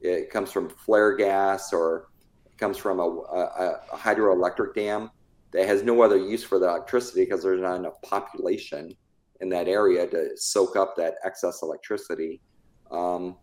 [0.02, 2.10] It comes from flare gas or
[2.58, 5.10] comes from a, a, a hydroelectric dam
[5.52, 8.96] that has no other use for the electricity because there's not enough population
[9.42, 12.42] in that area to soak up that excess electricity.
[12.92, 13.38] Um,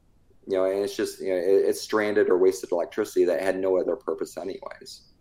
[0.46, 3.58] you know, and it's just you know, it, it's stranded or wasted electricity that had
[3.58, 5.12] no other purpose, anyways.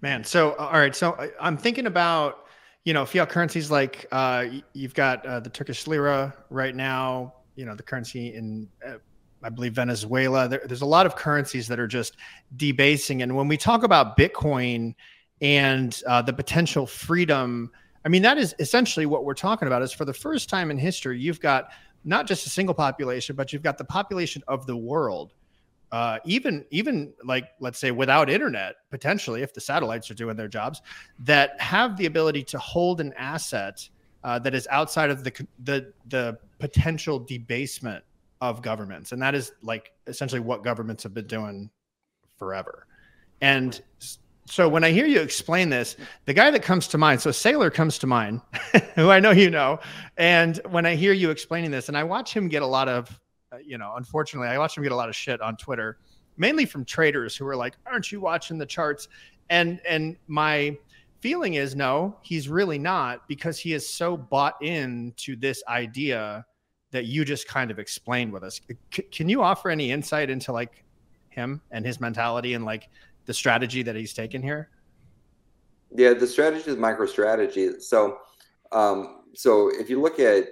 [0.00, 2.46] Man, so all right, so uh, I'm thinking about
[2.84, 7.34] you know fiat currencies like uh, you've got uh, the Turkish lira right now.
[7.56, 8.94] You know, the currency in uh,
[9.44, 10.48] I believe Venezuela.
[10.48, 12.16] There, there's a lot of currencies that are just
[12.56, 14.94] debasing, and when we talk about Bitcoin
[15.40, 17.70] and uh, the potential freedom.
[18.04, 19.82] I mean, that is essentially what we're talking about.
[19.82, 21.68] Is for the first time in history, you've got
[22.04, 25.34] not just a single population, but you've got the population of the world.
[25.92, 30.48] Uh, even even like let's say without internet potentially if the satellites are doing their
[30.48, 30.82] jobs
[31.20, 33.88] that have the ability to hold an asset
[34.24, 38.02] uh, that is outside of the the the potential debasement
[38.40, 41.70] of governments and that is like essentially what governments have been doing
[42.36, 42.86] forever
[43.40, 43.80] and
[44.46, 47.72] so when I hear you explain this, the guy that comes to mind, so Saylor
[47.72, 48.42] comes to mind,
[48.94, 49.80] who I know you know,
[50.16, 53.18] and when I hear you explaining this, and I watch him get a lot of,
[53.52, 55.98] uh, you know, unfortunately, I watch him get a lot of shit on Twitter,
[56.36, 59.08] mainly from traders who are like, "Aren't you watching the charts?"
[59.48, 60.76] And and my
[61.20, 66.44] feeling is no, he's really not because he is so bought in to this idea
[66.94, 68.60] that you just kind of explained with us.
[68.92, 70.84] C- can you offer any insight into like
[71.28, 72.88] him and his mentality and like
[73.26, 74.70] the strategy that he's taken here?
[75.90, 77.82] Yeah, the strategy is MicroStrategy.
[77.82, 78.18] So,
[78.70, 80.46] um, so if you look at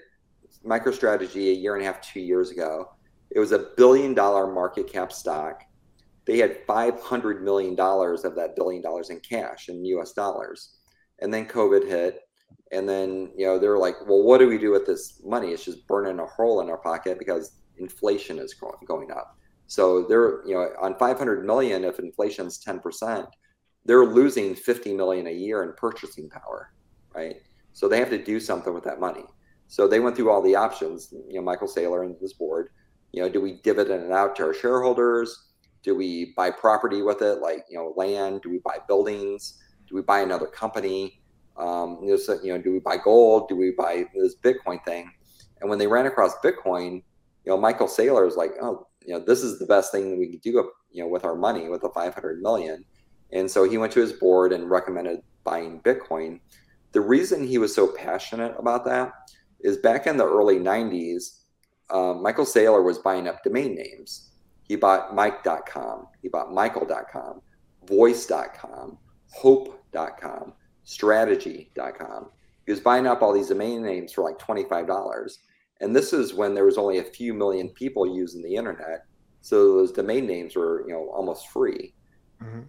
[0.66, 2.90] MicroStrategy a year and a half, two years ago,
[3.30, 5.62] it was a billion dollar market cap stock.
[6.24, 10.12] They had five hundred million dollars of that billion dollars in cash in U.S.
[10.12, 10.76] dollars,
[11.20, 12.20] and then COVID hit,
[12.70, 15.48] and then you know they're like, well, what do we do with this money?
[15.48, 19.36] It's just burning a hole in our pocket because inflation is going up.
[19.66, 23.26] So they're, you know, on 500 million, if inflation's 10%,
[23.86, 26.72] they're losing 50 million a year in purchasing power,
[27.14, 27.36] right?
[27.72, 29.24] So they have to do something with that money.
[29.68, 32.68] So they went through all the options, you know, Michael Saylor and his board,
[33.12, 35.48] you know, do we dividend it out to our shareholders?
[35.82, 38.42] Do we buy property with it, like, you know, land?
[38.42, 39.58] Do we buy buildings?
[39.88, 41.21] Do we buy another company?
[41.56, 43.48] Um, you know, do we buy gold?
[43.48, 45.12] Do we buy this Bitcoin thing?
[45.60, 47.02] And when they ran across Bitcoin,
[47.44, 50.28] you know, Michael Saylor is like, oh, you know, this is the best thing we
[50.28, 52.84] could do, you know, with our money, with the 500 million.
[53.32, 56.40] And so he went to his board and recommended buying Bitcoin.
[56.92, 59.12] The reason he was so passionate about that
[59.60, 61.40] is back in the early 90s,
[61.90, 64.30] um, Michael Saylor was buying up domain names.
[64.64, 67.40] He bought Mike.com, he bought Michael.com,
[67.86, 68.98] Voice.com,
[69.32, 70.52] Hope.com,
[70.84, 72.30] Strategy.com.
[72.66, 75.38] He was buying up all these domain names for like $25
[75.80, 79.04] And this is when there was only a few million people using the internet.
[79.40, 81.94] So those domain names were, you know, almost free.
[82.40, 82.60] Mm-hmm.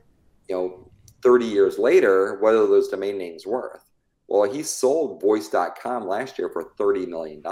[0.49, 3.83] You know, 30 years later, what are those domain names worth?
[4.27, 7.43] Well, he sold voice.com last year for $30 million.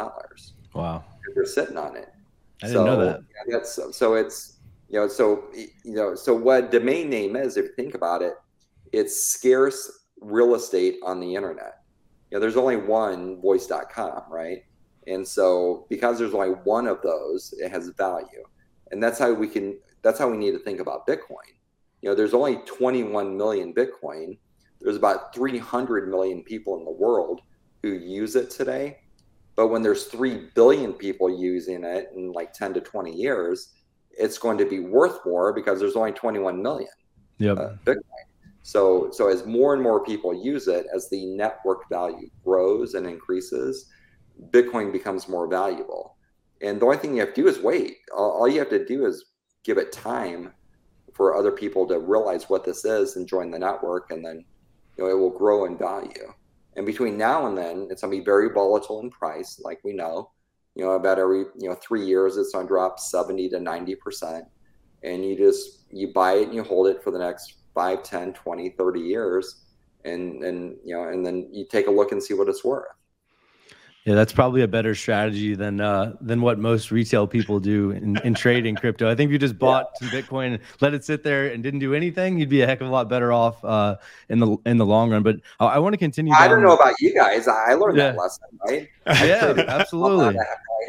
[0.73, 1.03] Wow.
[1.35, 2.09] They're sitting on it.
[2.63, 3.21] I didn't so, know that.
[3.47, 4.57] Yeah, that's so it's
[4.89, 8.33] you know so you know so what domain name is if you think about it,
[8.91, 11.81] it's scarce real estate on the internet.
[12.29, 14.63] You know, there's only one voice.com, right?
[15.07, 18.43] And so because there's only one of those, it has value.
[18.91, 21.49] And that's how we can that's how we need to think about Bitcoin.
[22.01, 24.37] You know, there's only 21 million Bitcoin.
[24.79, 27.41] There's about 300 million people in the world
[27.83, 28.99] who use it today.
[29.55, 33.73] But when there's 3 billion people using it in like 10 to 20 years,
[34.11, 36.89] it's going to be worth more because there's only 21 million
[37.37, 37.57] yep.
[37.57, 38.01] uh, Bitcoin.
[38.63, 43.07] So, so as more and more people use it, as the network value grows and
[43.07, 43.87] increases,
[44.49, 46.17] Bitcoin becomes more valuable.
[46.61, 47.97] And the only thing you have to do is wait.
[48.15, 49.25] All, all you have to do is
[49.63, 50.53] give it time
[51.13, 54.45] for other people to realize what this is and join the network, and then
[54.97, 56.33] you know it will grow in value.
[56.77, 59.93] And between now and then, it's going to be very volatile in price, like we
[59.93, 60.31] know.
[60.75, 63.95] You know, about every you know three years, it's going to drop seventy to ninety
[63.95, 64.45] percent,
[65.03, 68.33] and you just you buy it and you hold it for the next 5 10
[68.33, 69.61] 20 30 years
[70.05, 72.85] and and you know and then you take a look and see what it's worth
[74.05, 78.17] yeah, that's probably a better strategy than uh, than what most retail people do in,
[78.23, 79.07] in trading crypto.
[79.07, 80.09] I think if you just bought yeah.
[80.09, 82.81] some Bitcoin and let it sit there and didn't do anything, you'd be a heck
[82.81, 83.97] of a lot better off uh,
[84.29, 85.21] in the in the long run.
[85.21, 86.33] But I, I want to continue.
[86.33, 87.47] I don't know about you guys.
[87.47, 88.11] I learned yeah.
[88.11, 88.89] that lesson, right?
[89.05, 90.35] Yeah, absolutely.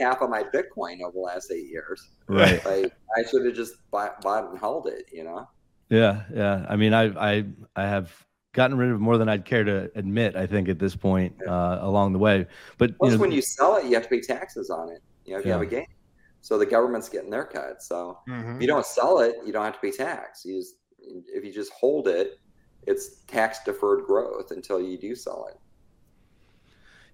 [0.01, 2.09] Half of my Bitcoin over the last eight years.
[2.29, 2.65] Right.
[2.65, 5.05] Like I should have just bought, bought and held it.
[5.13, 5.49] You know.
[5.93, 6.65] Yeah, yeah.
[6.71, 7.45] I mean, I I
[7.77, 8.11] I have
[8.55, 10.37] gotten rid of more than I'd care to admit.
[10.37, 12.47] I think at this point uh, along the way,
[12.79, 15.03] but Plus, you know, when you sell it, you have to pay taxes on it.
[15.27, 15.49] You know, if yeah.
[15.49, 15.87] you have a gain,
[16.41, 17.83] so the government's getting their cut.
[17.83, 18.57] So mm-hmm.
[18.57, 20.47] if you don't sell it, you don't have to pay tax.
[20.47, 22.39] You just, if you just hold it,
[22.87, 25.61] it's tax deferred growth until you do sell it.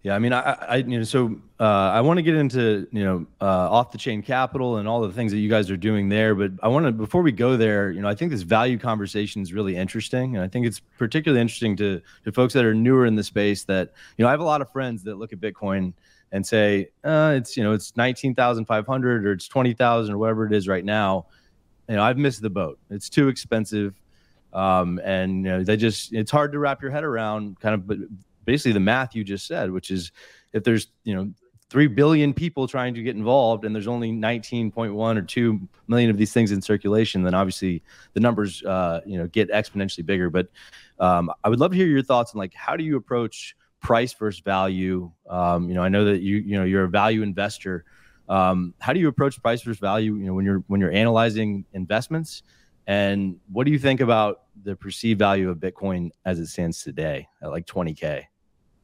[0.04, 3.04] Yeah, I mean, I, I you know, so uh, I want to get into you
[3.04, 6.08] know uh, off the chain capital and all the things that you guys are doing
[6.08, 8.78] there, but I want to before we go there, you know, I think this value
[8.78, 12.74] conversation is really interesting, and I think it's particularly interesting to to folks that are
[12.74, 13.64] newer in the space.
[13.64, 15.92] That you know, I have a lot of friends that look at Bitcoin
[16.30, 20.14] and say uh, it's you know it's nineteen thousand five hundred or it's twenty thousand
[20.14, 21.26] or whatever it is right now.
[21.88, 22.78] You know, I've missed the boat.
[22.88, 23.94] It's too expensive
[24.52, 28.08] um, and you know they just it's hard to wrap your head around kind of
[28.48, 30.11] basically the math you just said, which is
[30.54, 31.30] if there's, you know,
[31.68, 36.16] 3 billion people trying to get involved and there's only 19.1 or 2 million of
[36.16, 37.82] these things in circulation then obviously
[38.14, 40.30] the numbers uh, you know get exponentially bigger.
[40.30, 40.48] But
[40.98, 44.14] um, i would love to hear your thoughts on like how do you approach price
[44.14, 45.12] versus value?
[45.28, 47.84] Um, you know i know that you you know you're a value investor.
[48.30, 51.66] Um, how do you approach price versus value you know when you're when you're analyzing
[51.74, 52.44] investments?
[52.87, 57.28] And what do you think about the perceived value of bitcoin as it stands today
[57.42, 58.24] at like 20k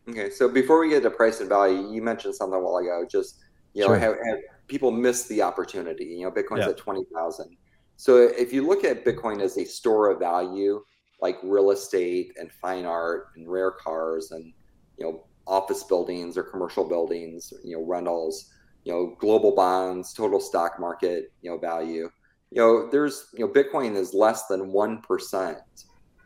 [0.08, 3.06] Okay, so before we get to price and value, you mentioned something a while ago.
[3.10, 3.40] Just
[3.72, 3.98] you know, sure.
[3.98, 4.38] have, have
[4.68, 6.04] people miss the opportunity.
[6.04, 6.70] You know, Bitcoin's yeah.
[6.70, 7.56] at twenty thousand.
[7.96, 10.84] So if you look at Bitcoin as a store of value,
[11.20, 14.52] like real estate and fine art and rare cars and
[14.98, 18.50] you know office buildings or commercial buildings, you know rentals,
[18.84, 22.10] you know global bonds, total stock market, you know value.
[22.50, 25.58] You know, there's you know Bitcoin is less than one percent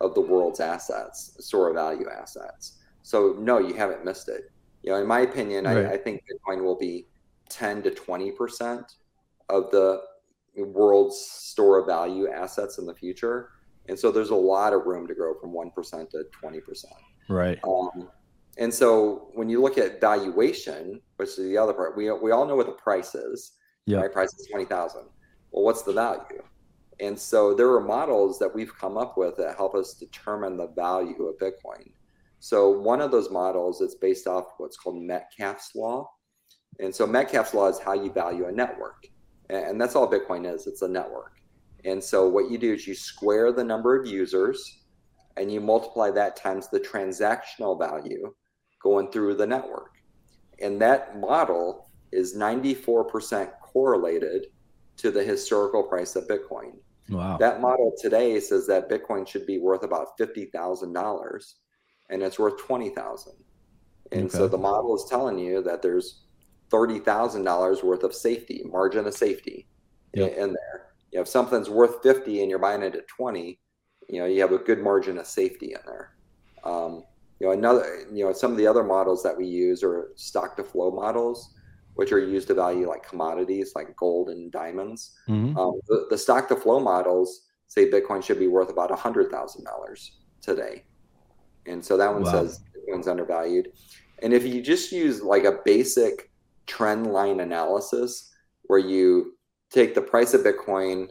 [0.01, 2.78] of the world's assets, store of value assets.
[3.09, 4.53] So no, you haven't missed it.
[4.83, 5.87] You know, in my opinion, right.
[5.87, 7.07] I, I, think Bitcoin will be
[7.49, 8.97] 10 to 20 percent
[9.49, 10.03] of the
[10.55, 13.49] world's store of value assets in the future,
[13.88, 16.92] and so there's a lot of room to grow from one percent to 20 percent.
[17.31, 17.59] Right.
[17.64, 18.11] Um,
[18.59, 22.47] and so when you look at valuation, which is the other part, we we all
[22.47, 23.53] know what the price is.
[23.87, 24.01] Yeah.
[24.01, 24.12] Right.
[24.12, 25.05] Price is twenty thousand.
[25.51, 26.42] Well, what's the value?
[27.01, 30.66] And so there are models that we've come up with that help us determine the
[30.66, 31.88] value of Bitcoin.
[32.40, 36.09] So one of those models is based off what's called Metcalfe's law.
[36.81, 39.07] And so Metcalfe's law is how you value a network.
[39.51, 41.41] And that's all Bitcoin is, it's a network.
[41.84, 44.82] And so what you do is you square the number of users
[45.36, 48.34] and you multiply that times the transactional value
[48.82, 49.95] going through the network.
[50.61, 54.47] And that model is 94% correlated
[54.99, 56.72] to the historical price of Bitcoin.
[57.09, 57.39] Wow.
[57.39, 61.55] That model today says that Bitcoin should be worth about $50,000
[62.11, 63.33] and it's worth 20,000.
[64.13, 64.37] And okay.
[64.37, 66.23] so the model is telling you that there's
[66.71, 69.67] $30,000 worth of safety, margin of safety
[70.15, 70.33] yep.
[70.33, 70.87] in there.
[71.13, 73.59] You know, if something's worth 50 and you're buying it at 20,
[74.09, 76.15] you know, you have a good margin of safety in there.
[76.65, 77.05] Um,
[77.41, 80.57] you know, another, you know, some of the other models that we use are stock
[80.57, 81.55] to flow models,
[81.95, 85.17] which are used to value like commodities like gold and diamonds.
[85.29, 85.57] Mm-hmm.
[85.57, 90.85] Um, the, the stock to flow models say Bitcoin should be worth about $100,000 today.
[91.67, 92.31] And so that one wow.
[92.31, 93.73] says Bitcoin's undervalued.
[94.23, 96.31] And if you just use like a basic
[96.67, 98.33] trend line analysis
[98.65, 99.35] where you
[99.71, 101.09] take the price of Bitcoin,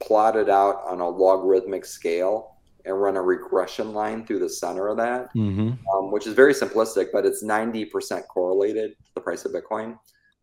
[0.00, 4.88] plot it out on a logarithmic scale, and run a regression line through the center
[4.88, 5.72] of that, mm-hmm.
[5.94, 9.98] um, which is very simplistic, but it's 90% correlated to the price of Bitcoin.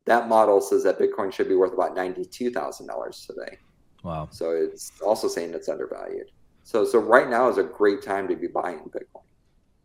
[0.05, 3.57] That model says that Bitcoin should be worth about $92,000 today.
[4.03, 4.29] Wow.
[4.31, 6.27] So it's also saying it's undervalued.
[6.63, 9.23] So so right now is a great time to be buying Bitcoin.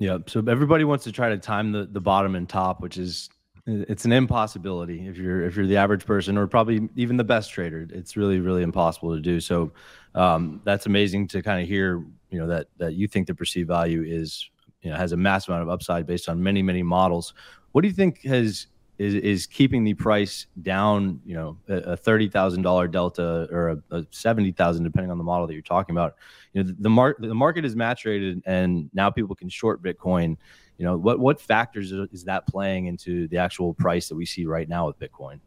[0.03, 0.19] Yeah.
[0.27, 3.31] So everybody wants to try to time the, the bottom and top, which is
[3.69, 7.53] it's an impossibility if you're if you're the average person or probably even the best
[7.53, 7.87] trader.
[7.89, 9.39] It's really really impossible to do.
[9.39, 9.71] So
[10.17, 12.05] um, that's amazing to kind of hear.
[12.31, 14.51] You know that that you think the perceived value is
[14.81, 17.33] you know has a massive amount of upside based on many many models.
[17.71, 18.67] What do you think has
[19.03, 21.21] is is keeping the price down.
[21.27, 25.19] You know, a, a thirty thousand dollar delta or a, a seventy thousand, depending on
[25.19, 26.15] the model that you're talking about.
[26.53, 30.37] You know, the, the market the market is maturated, and now people can short Bitcoin.
[30.79, 34.47] You know, what what factors is that playing into the actual price that we see
[34.47, 35.41] right now with Bitcoin?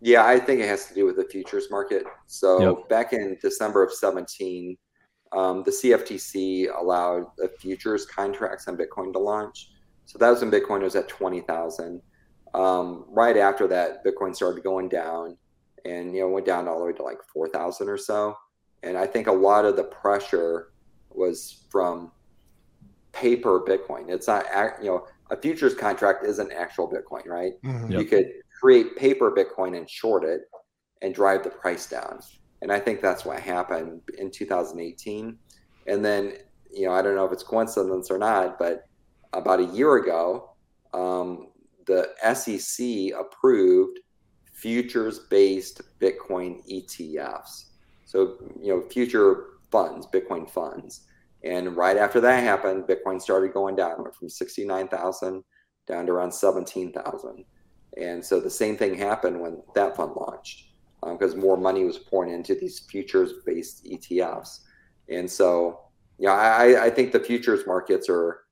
[0.00, 2.04] Yeah, I think it has to do with the futures market.
[2.26, 2.88] So yep.
[2.88, 4.76] back in December of 17,
[5.30, 9.70] um, the CFTC allowed the futures contracts on Bitcoin to launch.
[10.06, 12.02] So that was when Bitcoin was at 20,000
[12.54, 15.36] um, right after that, Bitcoin started going down,
[15.84, 18.36] and you know went down all the way to like four thousand or so.
[18.82, 20.72] And I think a lot of the pressure
[21.10, 22.10] was from
[23.12, 24.08] paper Bitcoin.
[24.08, 24.44] It's not
[24.80, 27.52] you know a futures contract isn't actual Bitcoin, right?
[27.64, 27.92] Mm-hmm.
[27.92, 28.00] Yep.
[28.00, 30.42] You could create paper Bitcoin and short it
[31.00, 32.20] and drive the price down.
[32.60, 35.36] And I think that's what happened in 2018.
[35.88, 36.34] And then,
[36.70, 38.84] you know, I don't know if it's coincidence or not, but
[39.32, 40.50] about a year ago,
[40.94, 41.48] um,
[41.86, 43.98] the SEC approved
[44.52, 47.66] futures based Bitcoin ETFs.
[48.04, 51.06] So, you know, future funds, Bitcoin funds.
[51.44, 55.42] And right after that happened, Bitcoin started going down, went from 69,000
[55.86, 57.44] down to around 17,000.
[57.96, 60.68] And so the same thing happened when that fund launched
[61.02, 64.60] because um, more money was pouring into these futures based ETFs.
[65.08, 65.80] And so,
[66.18, 68.42] yeah, I, I think the futures markets are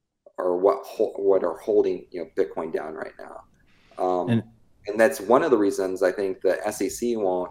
[0.40, 0.84] are what
[1.16, 4.42] what are holding you know Bitcoin down right now, um, and,
[4.86, 7.50] and that's one of the reasons I think the SEC won't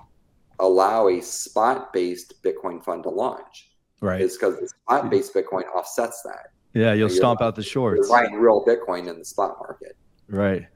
[0.59, 3.69] allow a spot based Bitcoin fund to launch.
[4.01, 6.51] Right, is because the spot based Bitcoin offsets that.
[6.73, 8.09] Yeah, you'll stomp out the shorts.
[8.09, 9.97] Buying real Bitcoin in the spot market.
[10.27, 10.67] Right.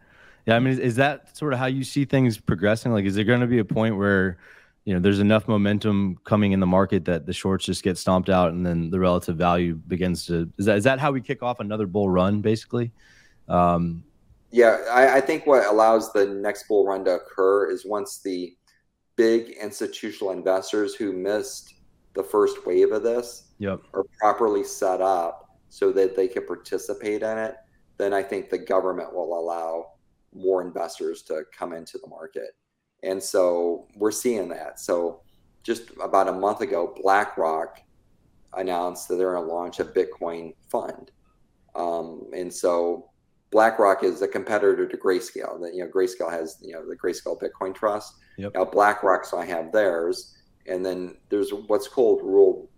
[0.46, 2.92] Yeah, I mean, is that sort of how you see things progressing?
[2.92, 4.38] Like, is there going to be a point where
[4.86, 8.30] you know there's enough momentum coming in the market that the shorts just get stomped
[8.30, 11.42] out and then the relative value begins to is that is that how we kick
[11.42, 12.92] off another bull run basically
[13.50, 14.04] um,
[14.52, 18.56] yeah I, I, think what allows the next bull run to occur is once the
[19.18, 21.74] big institutional investors who missed
[22.14, 23.82] the first wave of this yep.
[23.94, 27.56] are properly set up so that they can participate in it
[27.98, 29.88] then i think the government will allow
[30.34, 32.56] more investors to come into the market
[33.04, 34.80] and so we're seeing that.
[34.80, 35.22] So
[35.64, 37.82] just about a month ago, BlackRock
[38.54, 41.12] announced that they're going to launch a Bitcoin fund.
[41.76, 43.10] Um, and so
[43.52, 45.60] BlackRock is a competitor to Grayscale.
[45.62, 48.16] That you know, Grayscale has you know the Grayscale Bitcoin Trust.
[48.38, 48.54] Yep.
[48.56, 50.36] Now BlackRock, so I have theirs,
[50.68, 52.70] and then there's what's called Rule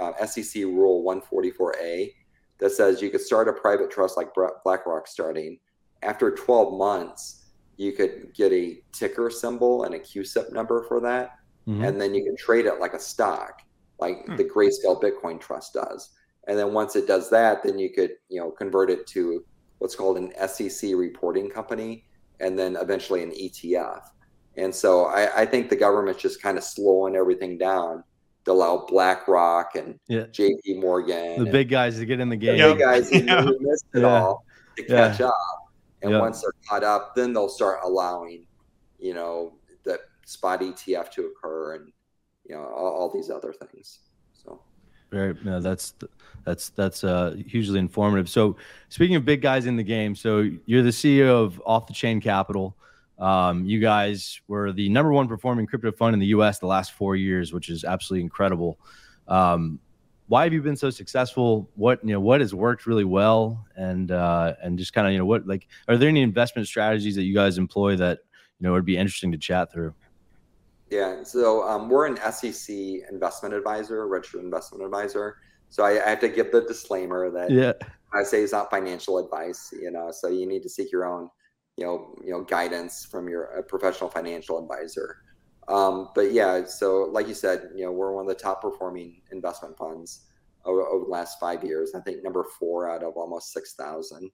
[0.00, 2.12] uh, SEC Rule 144A
[2.58, 4.28] that says you could start a private trust like
[4.64, 5.58] BlackRock starting
[6.02, 7.41] after 12 months
[7.82, 11.38] you could get a ticker symbol and a CUSIP number for that.
[11.68, 11.84] Mm-hmm.
[11.84, 13.62] And then you can trade it like a stock,
[13.98, 14.36] like mm-hmm.
[14.36, 16.10] the Grayscale Bitcoin Trust does.
[16.48, 19.44] And then once it does that, then you could, you know, convert it to
[19.78, 22.04] what's called an SEC reporting company
[22.40, 24.02] and then eventually an ETF.
[24.56, 28.04] And so I, I think the government's just kind of slowing everything down
[28.44, 30.24] to allow BlackRock and yeah.
[30.24, 31.44] JP Morgan.
[31.44, 32.58] The big guys to get in the game.
[32.58, 33.42] The big guys yeah.
[33.42, 34.06] who missed it yeah.
[34.06, 34.44] all
[34.76, 35.61] to catch up.
[36.02, 36.20] And yep.
[36.20, 38.46] once they're caught up, then they'll start allowing,
[38.98, 41.92] you know, the spot ETF to occur and,
[42.48, 44.00] you know, all, all these other things.
[44.32, 44.60] So.
[45.10, 45.94] Very, no, that's
[46.44, 48.30] that's that's uh, hugely informative.
[48.30, 48.56] So,
[48.88, 52.20] speaking of big guys in the game, so you're the CEO of Off the Chain
[52.20, 52.74] Capital.
[53.18, 56.58] Um, you guys were the number one performing crypto fund in the U.S.
[56.58, 58.80] the last four years, which is absolutely incredible.
[59.28, 59.78] Um,
[60.32, 61.68] why have you been so successful?
[61.74, 65.18] What you know, what has worked really well, and uh, and just kind of you
[65.18, 68.20] know what like are there any investment strategies that you guys employ that
[68.58, 69.92] you know would be interesting to chat through?
[70.88, 72.74] Yeah, so um, we're an SEC
[73.10, 75.36] investment advisor, registered investment advisor.
[75.68, 77.72] So I, I, have to give the disclaimer that yeah.
[78.14, 80.10] I say it's not financial advice, you know.
[80.12, 81.28] So you need to seek your own
[81.76, 85.18] you know, you know, guidance from your professional financial advisor.
[85.68, 89.22] Um, but yeah, so like you said, you know, we're one of the top performing
[89.30, 90.26] investment funds
[90.64, 91.92] over, over the last five years.
[91.94, 94.30] I think number four out of almost six thousand.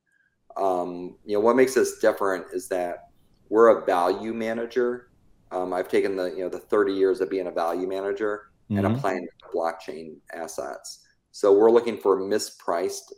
[0.56, 3.10] Um, you know, what makes us different is that
[3.48, 5.10] we're a value manager.
[5.50, 8.84] Um, I've taken the you know the 30 years of being a value manager mm-hmm.
[8.84, 11.06] and applying to blockchain assets.
[11.30, 13.12] So we're looking for mispriced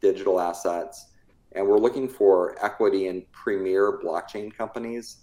[0.00, 1.12] digital assets,
[1.52, 5.18] and we're looking for equity in premier blockchain companies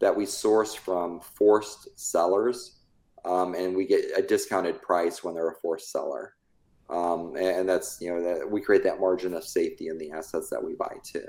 [0.00, 2.80] that we source from forced sellers,
[3.24, 6.34] um, and we get a discounted price when they're a forced seller.
[6.90, 10.48] Um, and, that's you know that we create that margin of safety in the assets
[10.50, 11.26] that we buy too.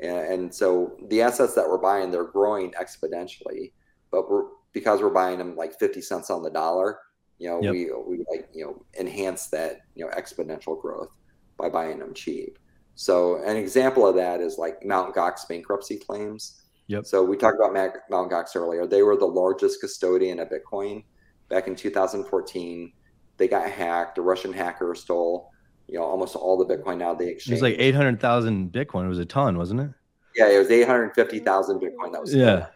[0.00, 3.72] And, and so the assets that we're buying, they're growing exponentially,
[4.10, 6.98] but we're because we're buying them like 50 cents on the dollar,
[7.38, 7.72] you know, yep.
[7.72, 11.14] we we like you know enhance that you know exponential growth
[11.58, 12.58] by buying them cheap.
[12.94, 16.62] So an example of that is like Mount Gox bankruptcy claims.
[16.88, 17.06] Yep.
[17.06, 18.86] So we talked about Mount Gox earlier.
[18.86, 21.04] They were the largest custodian of Bitcoin
[21.48, 22.92] back in 2014
[23.36, 24.18] they got hacked.
[24.18, 25.50] A Russian hacker stole,
[25.88, 27.52] you know, almost all the Bitcoin now they exchange.
[27.52, 29.04] It was like eight hundred thousand Bitcoin.
[29.04, 29.90] It was a ton, wasn't it?
[30.34, 32.12] Yeah, it was eight hundred fifty thousand Bitcoin.
[32.12, 32.66] That was yeah.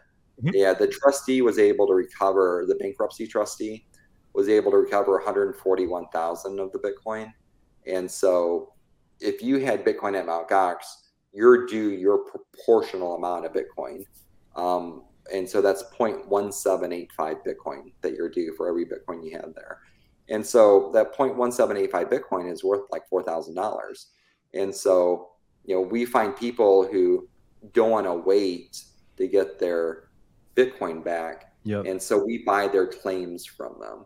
[0.41, 0.49] Mm-hmm.
[0.53, 2.65] Yeah, the trustee was able to recover.
[2.67, 3.85] The bankruptcy trustee
[4.33, 7.31] was able to recover one hundred forty-one thousand of the Bitcoin,
[7.85, 8.73] and so
[9.19, 10.49] if you had Bitcoin at Mt.
[10.49, 10.77] Gox,
[11.33, 14.03] you're due your proportional amount of Bitcoin.
[14.55, 19.79] Um, and so that's 0.1785 Bitcoin that you're due for every Bitcoin you have there.
[20.29, 24.05] And so that 0.1785 Bitcoin is worth like $4,000.
[24.53, 25.29] And so,
[25.65, 27.27] you know, we find people who
[27.73, 28.83] don't want to wait
[29.17, 30.09] to get their
[30.55, 31.53] Bitcoin back.
[31.63, 31.85] Yep.
[31.85, 34.05] And so we buy their claims from them.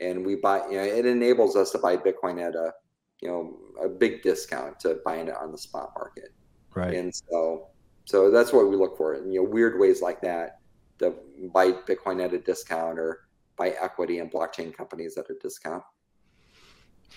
[0.00, 2.72] And we buy, you know, it enables us to buy Bitcoin at a,
[3.20, 6.34] you know, a big discount to buying it on the spot market.
[6.76, 6.94] Right.
[6.94, 7.68] And so,
[8.04, 9.14] so that's what we look for.
[9.14, 10.60] And, you know, weird ways like that
[10.98, 11.14] to
[11.52, 15.82] buy Bitcoin at a discount or, buy equity in blockchain companies at a discount.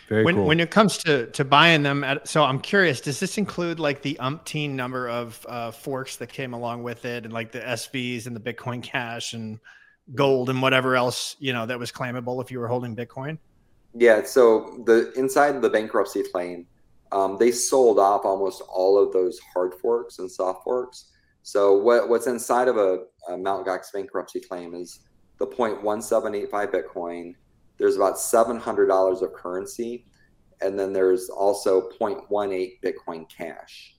[0.08, 0.46] Very when, cool.
[0.46, 4.04] when it comes to to buying them at, so i'm curious does this include like
[4.04, 8.28] the umpteen number of uh, forks that came along with it and like the svs
[8.28, 9.60] and the bitcoin cash and
[10.14, 13.38] gold and whatever else you know that was claimable if you were holding bitcoin
[13.96, 16.68] yeah so the inside the bankruptcy claim
[17.12, 21.10] um, they sold off almost all of those hard forks and soft forks
[21.50, 23.66] so what, what's inside of a, a Mt.
[23.66, 25.00] Gox bankruptcy claim is
[25.38, 27.34] the 0.1785 Bitcoin.
[27.78, 30.06] There's about $700 of currency.
[30.62, 33.96] And then there's also 0.18 Bitcoin cash.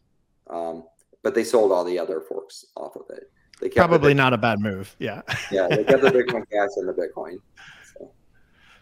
[0.49, 0.85] Um,
[1.23, 3.31] but they sold all the other forks off of it.
[3.61, 4.95] They Probably not a bad move.
[4.99, 5.23] Yeah.
[5.51, 5.69] yeah.
[5.69, 7.37] They kept the Bitcoin cash and the Bitcoin.
[7.97, 8.13] So.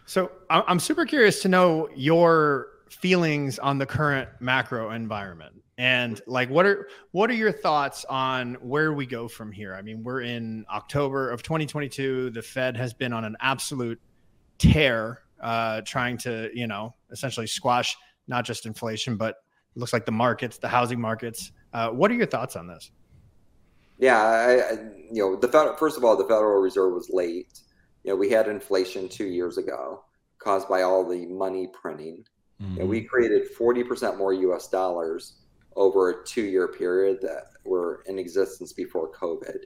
[0.05, 5.55] so I'm super curious to know your feelings on the current macro environment?
[5.79, 9.75] And like what are what are your thoughts on where we go from here?
[9.75, 13.99] I mean we're in october of 2022 the fed has been on an absolute
[14.57, 17.95] tear uh, trying to you know essentially squash
[18.27, 19.37] not just inflation but
[19.73, 21.53] it looks like the markets the housing markets.
[21.71, 22.91] Uh, what are your thoughts on this?
[23.97, 24.71] Yeah I, I,
[25.09, 27.61] you know the federal first of all the federal reserve was late.
[28.03, 30.03] You know we had inflation two years ago
[30.39, 32.25] caused by all the money printing
[32.61, 32.79] mm-hmm.
[32.79, 35.39] and we created 40% more us dollars
[35.75, 39.59] over a two year period that were in existence before COVID.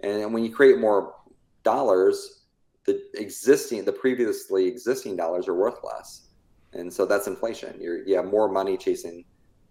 [0.00, 1.14] And when you create more
[1.62, 2.44] dollars,
[2.86, 6.28] the existing, the previously existing dollars are worth less.
[6.72, 7.78] And so that's inflation.
[7.80, 9.24] You're, you have more money chasing,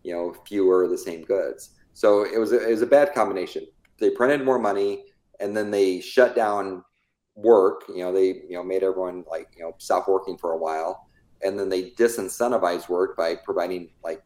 [0.03, 1.71] you know, fewer of the same goods.
[1.93, 3.65] So it was, a, it was a bad combination.
[3.99, 5.05] They printed more money
[5.39, 6.83] and then they shut down
[7.35, 7.83] work.
[7.89, 11.08] You know, they, you know, made everyone like, you know, stop working for a while.
[11.43, 14.21] And then they disincentivize work by providing like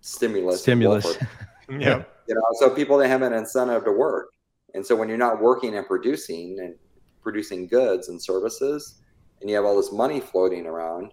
[0.00, 0.62] stimulus.
[0.62, 1.16] Stimulus.
[1.70, 2.02] yeah.
[2.28, 4.34] You know, so people they have an incentive to work.
[4.74, 6.74] And so when you're not working and producing and
[7.22, 9.00] producing goods and services,
[9.40, 11.12] and you have all this money floating around,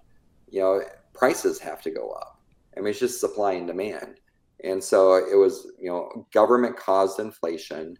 [0.49, 0.81] you know,
[1.13, 2.39] prices have to go up.
[2.75, 4.19] I mean, it's just supply and demand.
[4.63, 7.97] And so it was, you know, government caused inflation,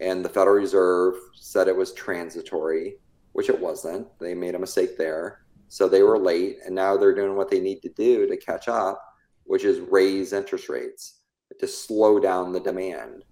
[0.00, 2.96] and the Federal Reserve said it was transitory,
[3.32, 4.06] which it wasn't.
[4.18, 5.45] They made a mistake there.
[5.68, 8.68] So they were late, and now they're doing what they need to do to catch
[8.68, 9.02] up
[9.46, 11.20] which is raise interest rates
[11.58, 13.24] to slow down the demand.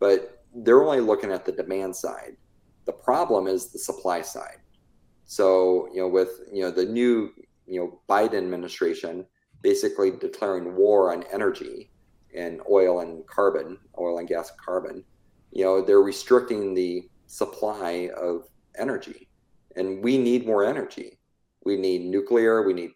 [0.00, 2.36] But they're only looking at the demand side.
[2.86, 4.58] The problem is the supply side.
[5.26, 7.30] So, you know, with, you know, the new,
[7.66, 9.26] you know, Biden administration
[9.60, 11.90] basically declaring war on energy
[12.34, 15.04] and oil and carbon, oil and gas carbon,
[15.52, 18.44] you know, they're restricting the supply of
[18.78, 19.28] energy.
[19.76, 21.17] And we need more energy.
[21.64, 22.90] We need nuclear, we need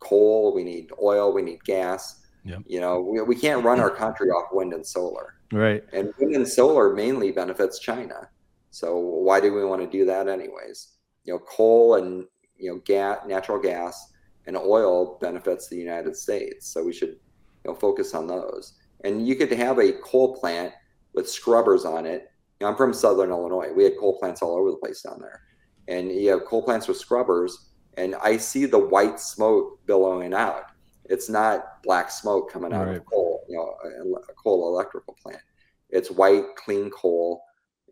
[0.00, 2.20] coal, we need oil, we need gas.
[2.44, 2.62] Yep.
[2.66, 5.34] You know, we, we can't run our country off wind and solar.
[5.52, 5.82] Right.
[5.92, 8.28] And wind and solar mainly benefits China.
[8.70, 10.96] So why do we want to do that anyways?
[11.24, 12.24] You know, coal and
[12.56, 14.12] you know gas, natural gas,
[14.46, 16.66] and oil benefits the United States.
[16.72, 18.74] So we should you know focus on those.
[19.04, 20.72] And you could have a coal plant
[21.14, 22.30] with scrubbers on it.
[22.58, 23.72] You know, I'm from Southern Illinois.
[23.72, 25.42] We had coal plants all over the place down there,
[25.86, 30.70] and you have coal plants with scrubbers, and I see the white smoke billowing out.
[31.04, 32.96] It's not black smoke coming out right.
[32.96, 35.42] of coal, you know, a coal electrical plant.
[35.90, 37.42] It's white, clean coal,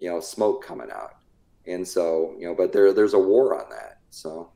[0.00, 1.16] you know, smoke coming out.
[1.66, 3.98] And so, you know, but there there's a war on that.
[4.10, 4.50] So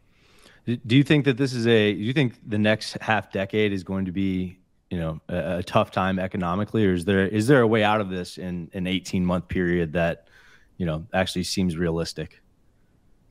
[0.67, 3.85] do you think that this is a do you think the next half decade is
[3.85, 4.59] going to be
[4.91, 8.01] you know a, a, tough time economically or is there is there a way out
[8.01, 10.29] of this in an 18 month period that
[10.77, 12.43] you know actually seems realistic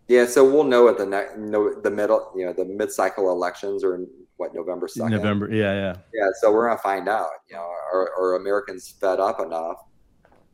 [0.07, 3.83] yeah so we'll know at the next no, the middle you know the mid-cycle elections
[3.83, 7.55] are in what november 2nd november yeah yeah yeah so we're gonna find out you
[7.55, 9.77] know are, are americans fed up enough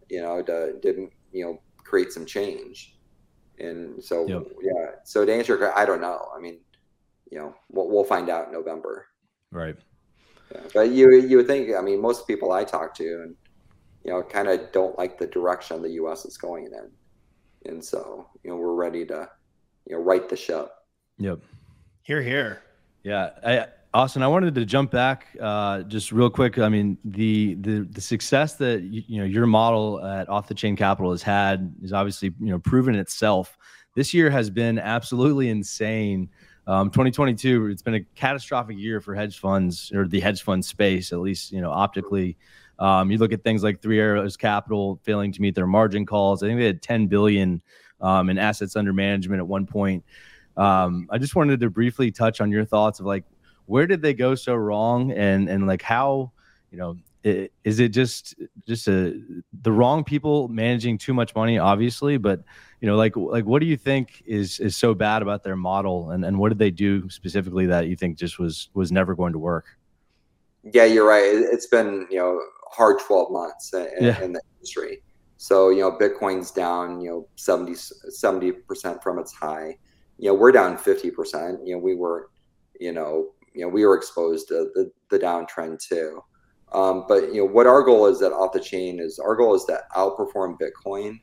[0.10, 2.98] you know to didn't you know create some change
[3.60, 4.44] and so yep.
[4.62, 6.60] yeah so to answer your i don't know i mean
[7.32, 9.08] you know we'll, we'll find out in november
[9.52, 9.78] right
[10.54, 10.62] yeah.
[10.74, 13.36] But you you would think, I mean, most people I talk to, and
[14.04, 16.26] you know, kind of don't like the direction the U.S.
[16.26, 19.30] is going in, and so you know, we're ready to
[19.88, 20.70] you know write the show.
[21.18, 21.40] Yep.
[22.04, 22.62] Here, here.
[23.04, 26.58] Yeah, I, Austin, I wanted to jump back uh, just real quick.
[26.60, 30.54] I mean, the the the success that you, you know your model at Off the
[30.54, 33.58] Chain Capital has had is obviously you know proven itself.
[33.96, 36.30] This year has been absolutely insane.
[36.68, 41.12] Um, 2022, it's been a catastrophic year for hedge funds or the hedge fund space,
[41.12, 42.38] at least you know optically.
[42.80, 46.42] Um, you look at things like Three Arrows Capital failing to meet their margin calls.
[46.42, 47.62] I think they had 10 billion
[48.02, 50.04] um, in assets under management at one point.
[50.58, 53.24] Um, I just wanted to briefly touch on your thoughts of like
[53.66, 56.32] where did they go so wrong, and and like how
[56.72, 58.36] you know is it just
[58.68, 59.20] just a
[59.62, 62.42] the wrong people managing too much money obviously but
[62.80, 66.10] you know like like what do you think is is so bad about their model?
[66.12, 69.34] And and what did they do specifically that you think just was was never going
[69.34, 69.66] to work?
[70.64, 71.32] Yeah you're right.
[71.32, 72.42] It's been you know
[72.72, 74.22] hard 12 months in, yeah.
[74.22, 75.02] in the industry
[75.42, 79.76] so you know bitcoin's down you know 70 70% from its high
[80.18, 82.30] you know we're down 50% you know we were
[82.80, 86.22] you know you know we were exposed to the, the downtrend too
[86.74, 89.56] um, but you know what our goal is that off the chain is our goal
[89.56, 91.20] is to outperform Bitcoin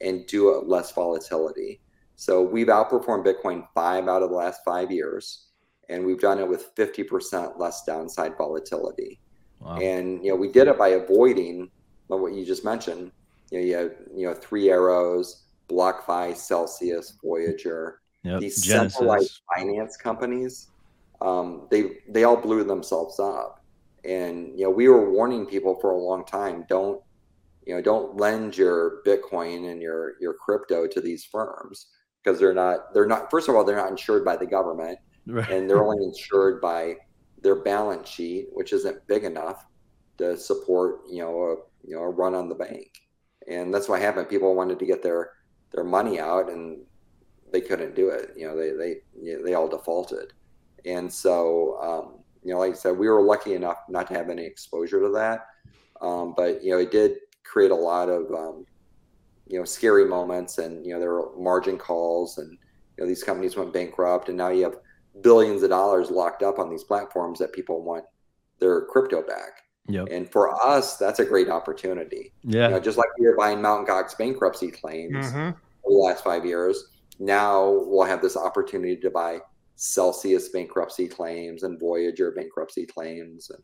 [0.00, 1.80] and do it less volatility.
[2.16, 5.46] So we've outperformed Bitcoin five out of the last five years,
[5.88, 9.20] and we've done it with 50% less downside volatility.
[9.60, 9.76] Wow.
[9.76, 11.70] And you know we did it by avoiding
[12.08, 13.12] what you just mentioned.
[13.50, 18.00] You know, you have you know three arrows, BlockFi, Celsius, Voyager.
[18.22, 18.40] Yep.
[18.40, 18.98] These Genesis.
[18.98, 20.68] centralized finance companies,
[21.22, 23.60] um, they they all blew themselves up
[24.04, 27.00] and you know, we were warning people for a long time: don't
[27.66, 31.88] you know, don't lend your Bitcoin and your your crypto to these firms
[32.22, 33.30] because they're not they're not.
[33.30, 35.48] First of all, they're not insured by the government, right.
[35.50, 36.96] and they're only insured by
[37.42, 39.66] their balance sheet, which isn't big enough
[40.18, 42.90] to support you know a you know a run on the bank.
[43.48, 44.28] And that's what happened.
[44.28, 45.32] People wanted to get their
[45.72, 46.82] their money out, and
[47.52, 48.32] they couldn't do it.
[48.36, 50.32] You know, they they they all defaulted,
[50.84, 54.30] and so um, you know, like I said, we were lucky enough not to have
[54.30, 55.46] any exposure to that.
[56.00, 58.66] Um, but you know, it did create a lot of um,
[59.46, 63.24] you know scary moments, and you know, there were margin calls, and you know, these
[63.24, 64.76] companies went bankrupt, and now you have
[65.22, 68.04] billions of dollars locked up on these platforms that people want
[68.58, 69.62] their crypto back.
[69.88, 70.08] Yep.
[70.10, 72.32] And for us, that's a great opportunity.
[72.42, 72.66] Yeah.
[72.66, 75.50] You know, just like we were buying Mountain Gox bankruptcy claims mm-hmm.
[75.84, 79.40] the last five years, now we'll have this opportunity to buy
[79.76, 83.62] Celsius bankruptcy claims and Voyager bankruptcy claims, and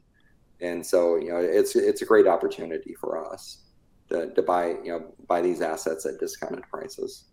[0.60, 3.64] and so you know it's it's a great opportunity for us
[4.08, 7.24] to, to buy you know buy these assets at discounted prices.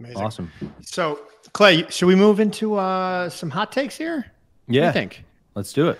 [0.00, 0.22] Amazing.
[0.22, 0.52] Awesome.
[0.82, 1.20] So
[1.52, 4.26] Clay, should we move into uh, some hot takes here?
[4.66, 5.24] Yeah, I think.
[5.54, 5.98] Let's do it.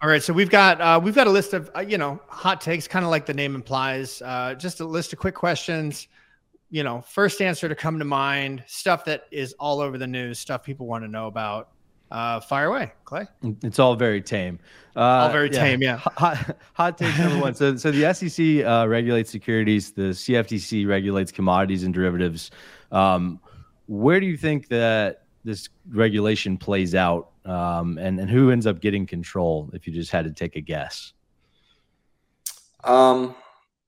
[0.00, 2.60] All right, so we've got uh, we've got a list of uh, you know hot
[2.60, 4.22] takes, kind of like the name implies.
[4.22, 6.08] Uh, just a list of quick questions
[6.70, 10.38] you know, first answer to come to mind, stuff that is all over the news,
[10.38, 11.70] stuff people want to know about.
[12.10, 13.26] Uh, fire away, Clay.
[13.62, 14.58] It's all very tame.
[14.96, 15.60] Uh, all very yeah.
[15.60, 15.96] tame, yeah.
[15.96, 17.54] Hot, hot take number one.
[17.54, 19.92] So, so the SEC uh, regulates securities.
[19.92, 22.50] The CFTC regulates commodities and derivatives.
[22.92, 23.40] Um,
[23.88, 28.80] where do you think that this regulation plays out, um, and and who ends up
[28.80, 29.70] getting control?
[29.72, 31.12] If you just had to take a guess.
[32.84, 33.34] Um,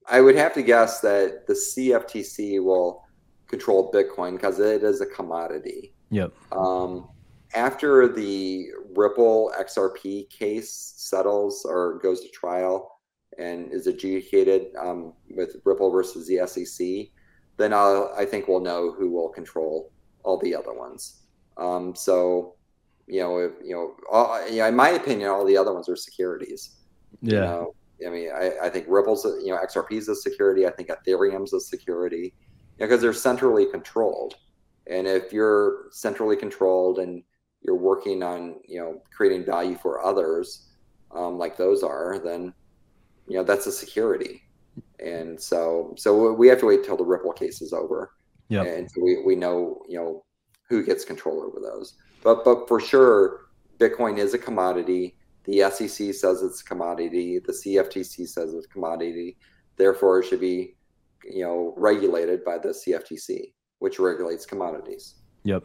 [0.09, 3.05] I would have to guess that the CFTC will
[3.47, 5.93] control Bitcoin because it is a commodity.
[6.11, 6.33] Yep.
[6.53, 7.09] Um,
[7.55, 13.01] after the Ripple XRP case settles or goes to trial
[13.39, 17.13] and is adjudicated um, with Ripple versus the SEC,
[17.57, 19.93] then I'll, I think we'll know who will control
[20.23, 21.23] all the other ones.
[21.61, 22.57] Um, so,
[23.07, 25.97] you know, if, you know, all, yeah, in my opinion, all the other ones are
[25.97, 26.77] securities.
[27.21, 27.35] Yeah.
[27.35, 27.75] You know,
[28.07, 30.67] I mean, I, I think Ripple's, you know, XRP is a security.
[30.67, 32.33] I think Ethereum's a security
[32.79, 34.37] because you know, they're centrally controlled.
[34.87, 37.23] And if you're centrally controlled and
[37.63, 40.71] you're working on, you know, creating value for others,
[41.15, 42.55] um, like those are, then,
[43.29, 44.43] you know, that's a security.
[44.99, 48.13] And so, so we have to wait till the Ripple case is over.
[48.49, 48.63] Yeah.
[48.63, 50.25] And so we, we know, you know,
[50.71, 51.95] who gets control over those.
[52.23, 57.39] But, but for sure, Bitcoin is a commodity the SEC says it's a commodity.
[57.39, 59.37] The CFTC says it's a commodity.
[59.77, 60.77] Therefore, it should be,
[61.25, 65.17] you know, regulated by the CFTC, which regulates commodities.
[65.45, 65.65] Yep.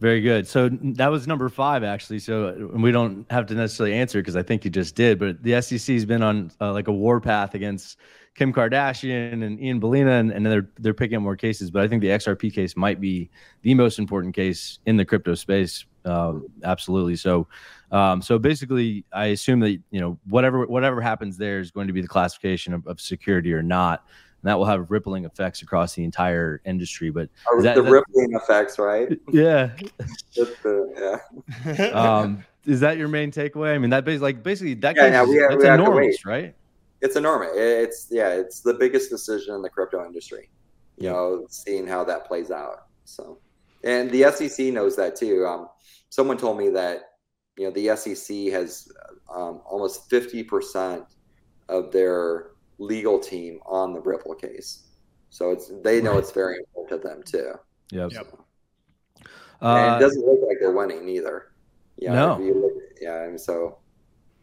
[0.00, 0.46] Very good.
[0.46, 2.18] So that was number five, actually.
[2.18, 5.18] So we don't have to necessarily answer because I think you just did.
[5.18, 7.98] But the SEC has been on uh, like a war path against
[8.34, 11.70] Kim Kardashian and Ian Balina, and, and they're they're picking up more cases.
[11.70, 13.30] But I think the XRP case might be
[13.62, 15.84] the most important case in the crypto space.
[16.04, 16.34] Uh,
[16.64, 17.16] absolutely.
[17.16, 17.46] So
[17.92, 21.92] um, so basically, I assume that you know whatever whatever happens there is going to
[21.92, 24.04] be the classification of, of security or not,
[24.44, 27.08] and that will have rippling effects across the entire industry.
[27.08, 27.30] But
[27.62, 29.08] that, the that, rippling effects, right?
[29.32, 29.70] Yeah.
[30.36, 31.18] the,
[31.66, 31.84] yeah.
[31.94, 33.74] um, is that your main takeaway?
[33.74, 36.54] I mean, that basically like basically that yeah, yeah, we, that's we enormous, right?
[37.00, 37.52] It's enormous.
[37.54, 40.50] It's yeah, it's the biggest decision in the crypto industry.
[40.98, 42.86] You know, seeing how that plays out.
[43.04, 43.38] So,
[43.82, 45.46] and the SEC knows that too.
[45.46, 45.68] Um,
[46.10, 47.14] someone told me that
[47.56, 48.92] you know, the SEC has
[49.34, 51.06] um, almost 50%
[51.70, 54.88] of their legal team on the Ripple case.
[55.30, 56.20] So it's they know right.
[56.20, 57.54] it's very important to them too.
[57.90, 58.12] Yep.
[58.12, 58.38] yep.
[59.60, 61.52] Uh, and it doesn't look like they're winning either.
[61.96, 62.14] Yeah.
[62.14, 62.38] No.
[62.38, 63.24] Look, yeah.
[63.24, 63.78] And so,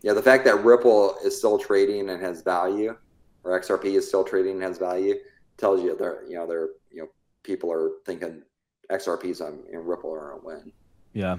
[0.02, 2.96] yeah, the fact that Ripple is still trading and has value,
[3.44, 5.16] or XRP is still trading and has value,
[5.58, 7.08] tells you they're you know they're you know
[7.44, 8.42] people are thinking
[8.90, 10.72] XRP's on you know, Ripple are a win.
[11.14, 11.38] Yeah.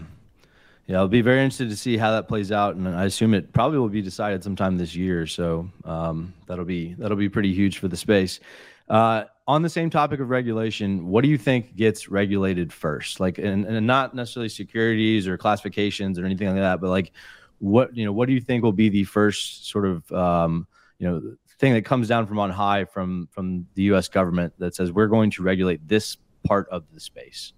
[0.86, 3.52] Yeah, I'll be very interested to see how that plays out, and I assume it
[3.52, 5.26] probably will be decided sometime this year.
[5.26, 8.40] So um, that'll be that'll be pretty huge for the space.
[8.88, 13.20] Uh, on the same topic of regulation, what do you think gets regulated first?
[13.20, 17.12] Like, and, and not necessarily securities or classifications or anything like that, but like,
[17.58, 20.66] what you know, what do you think will be the first sort of um,
[20.98, 24.08] you know thing that comes down from on high from from the U.S.
[24.08, 27.52] government that says we're going to regulate this part of the space?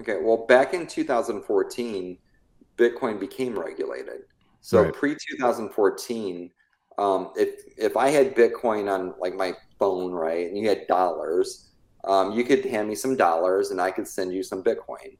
[0.00, 2.16] Okay, well, back in 2014,
[2.76, 4.22] Bitcoin became regulated.
[4.62, 4.92] So right.
[4.92, 6.50] pre 2014,
[6.98, 11.70] um, if if I had Bitcoin on like my phone, right, and you had dollars,
[12.04, 15.16] um, you could hand me some dollars and I could send you some Bitcoin.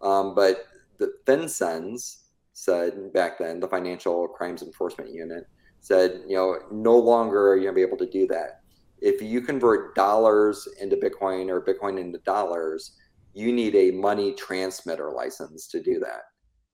[0.00, 0.66] Um, but
[0.98, 2.18] the FinCENs
[2.52, 5.46] said back then, the Financial Crimes Enforcement Unit
[5.80, 8.60] said, you know, no longer are you gonna be able to do that.
[9.00, 12.92] If you convert dollars into Bitcoin or Bitcoin into dollars,
[13.34, 16.22] you need a money transmitter license to do that.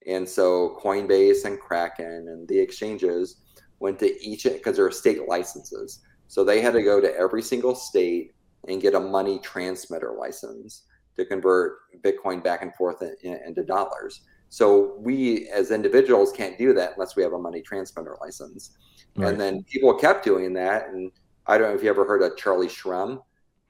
[0.06, 3.42] And so Coinbase and Kraken and the exchanges
[3.80, 6.00] went to each because there are state licenses.
[6.26, 8.34] So they had to go to every single state
[8.66, 10.84] and get a money transmitter license
[11.16, 14.22] to convert Bitcoin back and forth in, in, into dollars.
[14.50, 18.76] So we as individuals can't do that unless we have a money transmitter license.
[19.16, 19.30] Right.
[19.30, 20.88] And then people kept doing that.
[20.88, 21.12] And
[21.46, 23.20] I don't know if you ever heard of Charlie Shrem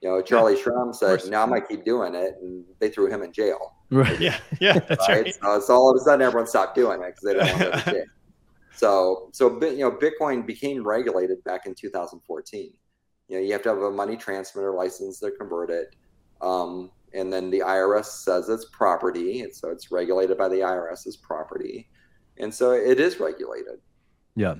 [0.01, 3.07] you know, Charlie yeah, Shrem said, "Now I'm gonna keep doing it," and they threw
[3.07, 3.75] him in jail.
[3.91, 4.19] Right.
[4.19, 4.37] Yeah.
[4.59, 4.79] Yeah.
[4.87, 5.23] That's right.
[5.25, 5.35] right.
[5.35, 7.91] So, so, all of a sudden, everyone stopped doing it because they didn't want to
[7.91, 8.05] jail.
[8.75, 12.71] So, so you know, Bitcoin became regulated back in 2014.
[13.27, 15.95] You know, you have to have a money transmitter license to convert it,
[16.41, 21.07] um, and then the IRS says it's property, and so it's regulated by the IRS
[21.07, 21.89] as property,
[22.37, 23.79] and so it is regulated.
[24.35, 24.55] Yeah.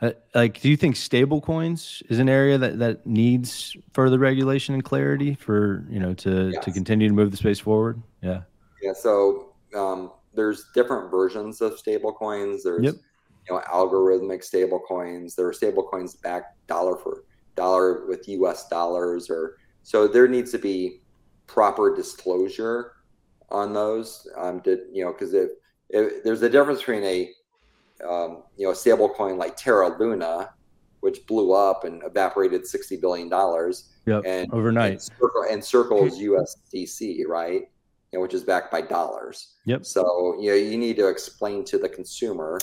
[0.00, 4.74] Uh, like, do you think stable coins is an area that, that needs further regulation
[4.74, 6.64] and clarity for, you know, to, yes.
[6.64, 8.02] to continue to move the space forward?
[8.22, 8.42] Yeah.
[8.82, 8.92] Yeah.
[8.92, 12.64] So um, there's different versions of stable coins.
[12.64, 12.94] There's, yep.
[13.48, 15.34] you know, algorithmic stable coins.
[15.34, 17.24] There are stable coins backed dollar for
[17.54, 21.02] dollar with US dollars or so there needs to be
[21.46, 22.92] proper disclosure
[23.50, 24.26] on those.
[24.36, 25.50] Um, to, you know, because if,
[25.90, 27.30] if there's a difference between a
[28.02, 30.50] um, you know, a stable coin like Terra Luna,
[31.00, 33.90] which blew up and evaporated sixty billion dollars.
[34.06, 34.92] Yep, and overnight.
[34.92, 37.62] And, circle, and circles USDC, right?
[38.12, 39.54] You know, which is backed by dollars.
[39.66, 39.84] Yep.
[39.86, 42.58] So you know, you need to explain to the consumer,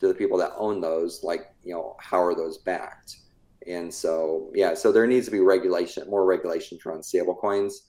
[0.00, 3.16] to the people that own those, like you know, how are those backed?
[3.66, 7.82] And so yeah, so there needs to be regulation, more regulation around stable coins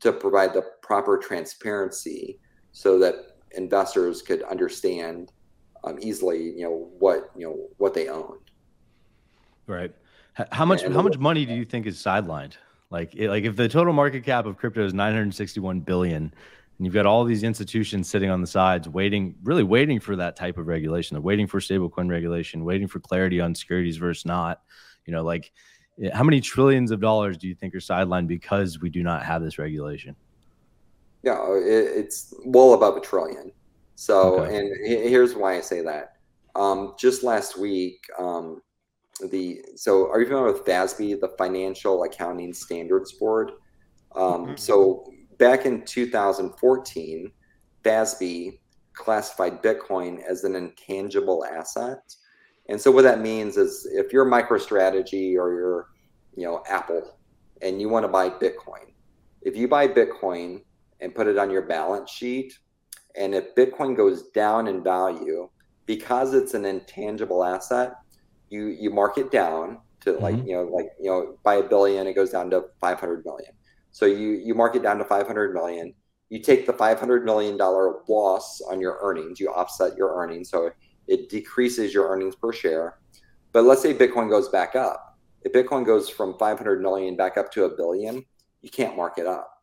[0.00, 2.40] to provide the proper transparency,
[2.72, 3.14] so that
[3.56, 5.32] investors could understand
[5.84, 8.38] um, easily, you know, what you know what they own.
[9.66, 9.92] Right.
[10.50, 10.82] How much?
[10.82, 12.54] how much money do you think is sidelined?
[12.90, 16.32] Like, like if the total market cap of crypto is 961 billion,
[16.78, 20.34] and you've got all these institutions sitting on the sides, waiting, really waiting for that
[20.34, 21.14] type of regulation.
[21.14, 24.62] They're waiting for stablecoin regulation, waiting for clarity on securities versus not.
[25.06, 25.52] You know, like
[26.12, 29.42] how many trillions of dollars do you think are sidelined because we do not have
[29.42, 30.16] this regulation?
[31.22, 33.52] Yeah, it's well above a trillion.
[33.94, 34.58] So, okay.
[34.58, 36.16] and here's why I say that.
[36.54, 38.60] Um, just last week, um,
[39.30, 43.52] the so are you familiar with FASB, the Financial Accounting Standards Board?
[44.14, 44.56] Um, mm-hmm.
[44.56, 47.30] So back in 2014,
[47.84, 48.58] FASB
[48.94, 52.14] classified Bitcoin as an intangible asset.
[52.68, 55.88] And so what that means is if you're MicroStrategy or you're,
[56.36, 57.18] you know, Apple
[57.60, 58.92] and you want to buy Bitcoin,
[59.42, 60.62] if you buy Bitcoin
[61.00, 62.58] and put it on your balance sheet,
[63.16, 65.48] and if Bitcoin goes down in value
[65.86, 67.94] because it's an intangible asset,
[68.50, 70.48] you you mark it down to like mm-hmm.
[70.48, 73.52] you know like you know by a billion it goes down to 500 million.
[73.90, 75.94] So you you mark it down to 500 million.
[76.30, 79.38] You take the 500 million dollar loss on your earnings.
[79.38, 80.70] You offset your earnings, so
[81.06, 82.98] it decreases your earnings per share.
[83.52, 85.16] But let's say Bitcoin goes back up.
[85.42, 88.24] If Bitcoin goes from 500 million back up to a billion,
[88.62, 89.62] you can't mark it up.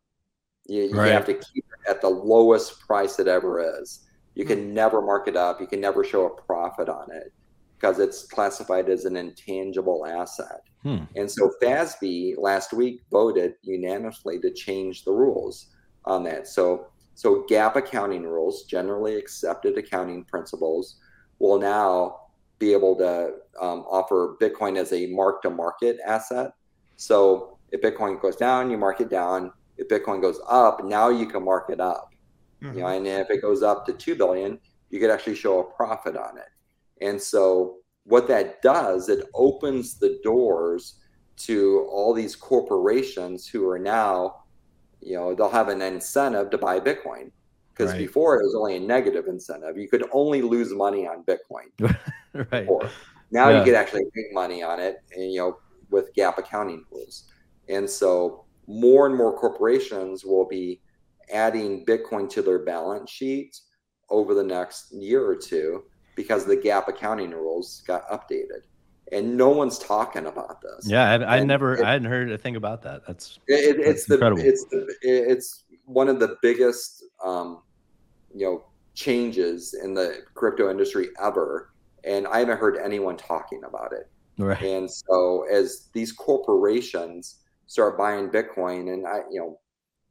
[0.68, 1.12] You, you right.
[1.12, 4.08] have to keep at the lowest price it ever is.
[4.36, 4.74] You can hmm.
[4.74, 5.60] never mark it up.
[5.60, 7.34] You can never show a profit on it
[7.78, 10.62] because it's classified as an intangible asset.
[10.84, 11.04] Hmm.
[11.16, 15.68] And so FASB last week voted unanimously to change the rules
[16.06, 16.48] on that.
[16.48, 20.96] So so GAAP accounting rules, generally accepted accounting principles,
[21.40, 22.22] will now
[22.58, 26.52] be able to um, offer Bitcoin as a mark to market asset.
[26.98, 29.52] So if Bitcoin goes down, you mark it down.
[29.78, 32.14] If Bitcoin goes up, now you can mark it up.
[32.62, 32.78] Mm-hmm.
[32.78, 34.60] You know, and if it goes up to two billion,
[34.90, 36.50] you could actually show a profit on it.
[37.06, 41.00] And so what that does, it opens the doors
[41.38, 44.44] to all these corporations who are now,
[45.02, 47.32] you know, they'll have an incentive to buy Bitcoin.
[47.74, 48.00] Because right.
[48.00, 49.78] before it was only a negative incentive.
[49.78, 51.72] You could only lose money on Bitcoin.
[52.34, 52.66] right.
[52.66, 52.90] Before.
[53.32, 53.60] Now yeah.
[53.60, 55.58] you could actually make money on it, and you know,
[55.90, 57.32] with GAAP accounting rules.
[57.70, 60.82] And so more and more corporations will be
[61.32, 63.60] adding Bitcoin to their balance sheet
[64.10, 65.84] over the next year or two
[66.16, 68.64] because the GAAP accounting rules got updated,
[69.12, 70.90] and no one's talking about this.
[70.90, 73.06] Yeah, I, I never, it, I hadn't heard a thing about that.
[73.08, 74.42] That's, it, it's the, incredible.
[74.44, 77.62] It's the, it's one of the biggest, um,
[78.34, 81.72] you know, changes in the crypto industry ever,
[82.04, 84.10] and I haven't heard anyone talking about it.
[84.38, 84.62] Right.
[84.62, 87.41] And so, as these corporations
[87.72, 89.60] start buying Bitcoin, and I, you know,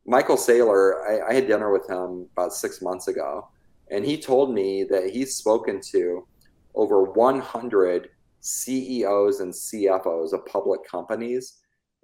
[0.07, 3.49] Michael Saylor, I, I had dinner with him about six months ago
[3.91, 6.27] and he told me that he's spoken to
[6.75, 11.59] over 100 CEOs and CFOs of public companies.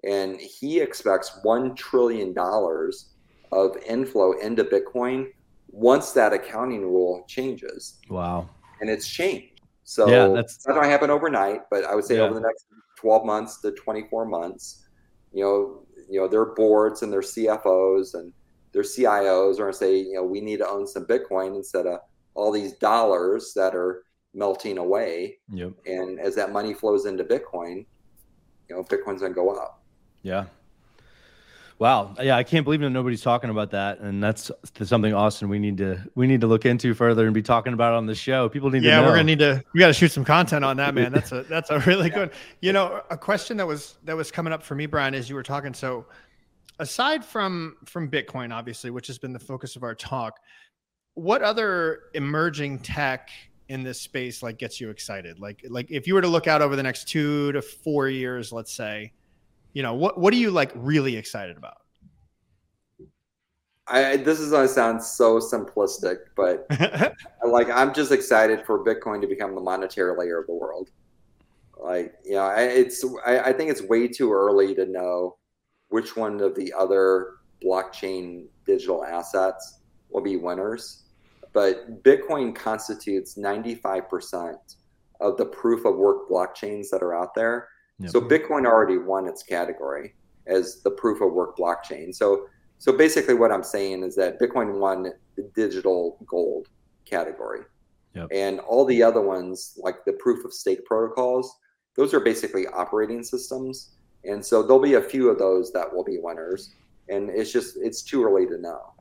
[0.05, 2.35] And he expects $1 trillion
[3.53, 5.29] of inflow into Bitcoin
[5.69, 7.99] once that accounting rule changes.
[8.11, 8.51] Wow.
[8.81, 9.61] And it's changed.
[9.85, 12.23] So yeah, that's not going to happen overnight, but I would say yeah.
[12.23, 14.86] over the next 12 months to 24 months,
[15.37, 18.33] you know, you know, their boards and their CFOs and
[18.73, 21.87] their CIOs are going to say, you know, we need to own some Bitcoin instead
[21.87, 22.01] of
[22.35, 25.37] all these dollars that are melting away.
[25.53, 25.73] Yep.
[25.85, 27.85] And as that money flows into Bitcoin,
[28.69, 29.83] you know, Bitcoin's going to go up.
[30.23, 30.47] Yeah.
[31.79, 32.15] Wow.
[32.21, 34.51] Yeah, I can't believe that nobody's talking about that, and that's
[34.83, 37.93] something Austin we need to we need to look into further and be talking about
[37.93, 38.49] on the show.
[38.49, 39.03] People need yeah, to.
[39.03, 39.63] Yeah, we're gonna need to.
[39.75, 41.13] We got to shoot some content on that, man.
[41.13, 42.31] That's a that's a really good.
[42.63, 45.35] You know, a question that was that was coming up for me, Brian, as you
[45.35, 45.75] were talking.
[45.75, 46.07] So,
[46.79, 50.41] aside from from Bitcoin, obviously, which has been the focus of our talk,
[51.13, 53.29] what other emerging tech
[53.69, 55.41] in this space like gets you excited?
[55.41, 58.51] Like like if you were to look out over the next two to four years,
[58.51, 59.13] let's say,
[59.77, 61.77] you know, what what are you like really excited about?
[63.87, 66.67] I, this is going to sound so simplistic, but
[67.47, 70.93] like I'm just excited for Bitcoin to become the monetary layer of the world.
[71.77, 75.37] Like, you know, it's I, I think it's way too early to know
[75.89, 81.03] which one of the other blockchain digital assets will be winners.
[81.53, 84.57] But Bitcoin constitutes 95%
[85.21, 87.69] of the proof of work blockchains that are out there.
[87.99, 88.11] Yep.
[88.11, 90.15] So Bitcoin already won its category
[90.47, 92.15] as the proof of work blockchain.
[92.15, 92.47] So
[92.79, 96.69] so basically what I'm saying is that Bitcoin won the digital gold
[97.07, 97.61] category.
[98.15, 98.29] Yep.
[98.33, 101.59] And all the other ones like the proof of stake protocols,
[101.97, 106.05] those are basically operating systems and so there'll be a few of those that will
[106.05, 106.75] be winners.
[107.09, 108.93] And it's just, it's too early to know.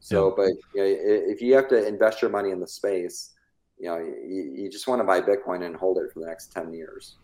[0.00, 3.32] So, but you know, if you have to invest your money in the space,
[3.78, 6.52] you know, you, you just want to buy Bitcoin and hold it for the next
[6.52, 7.16] 10 years.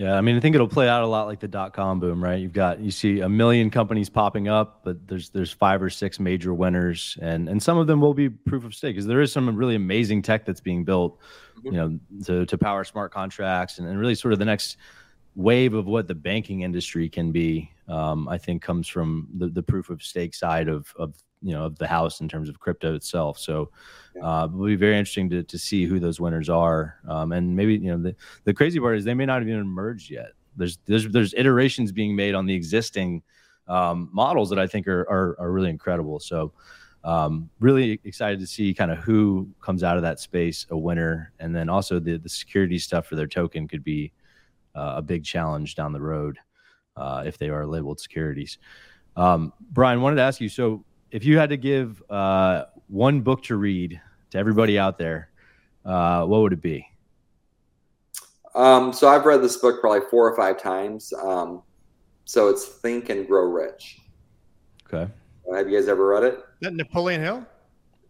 [0.00, 2.24] Yeah, I mean, I think it'll play out a lot like the dot com boom,
[2.24, 2.40] right?
[2.40, 6.18] You've got you see a million companies popping up, but there's there's five or six
[6.18, 9.30] major winners, and and some of them will be proof of stake because there is
[9.30, 11.18] some really amazing tech that's being built,
[11.58, 11.66] mm-hmm.
[11.66, 14.78] you know, to to power smart contracts and, and really sort of the next
[15.34, 17.70] wave of what the banking industry can be.
[17.86, 21.64] Um, I think comes from the the proof of stake side of of you know
[21.64, 23.38] of the house in terms of crypto itself.
[23.38, 23.70] So
[24.22, 26.96] uh, it'll be very interesting to, to see who those winners are.
[27.08, 28.14] Um, and maybe you know the,
[28.44, 30.32] the crazy part is they may not have even emerged yet.
[30.56, 33.22] There's there's there's iterations being made on the existing
[33.68, 36.18] um, models that I think are, are, are really incredible.
[36.18, 36.52] So
[37.04, 41.32] um, really excited to see kind of who comes out of that space a winner,
[41.38, 44.12] and then also the the security stuff for their token could be
[44.74, 46.38] uh, a big challenge down the road
[46.96, 48.58] uh, if they are labeled securities.
[49.16, 53.42] Um, Brian, wanted to ask you so if you had to give uh, one book
[53.44, 54.00] to read
[54.30, 55.30] to everybody out there,
[55.84, 56.86] uh, what would it be?
[58.54, 61.12] Um, so I've read this book probably four or five times.
[61.22, 61.62] Um,
[62.24, 63.98] so it's Think and Grow Rich.
[64.92, 65.10] Okay.
[65.54, 66.40] Have you guys ever read it?
[66.60, 67.46] That Napoleon Hill.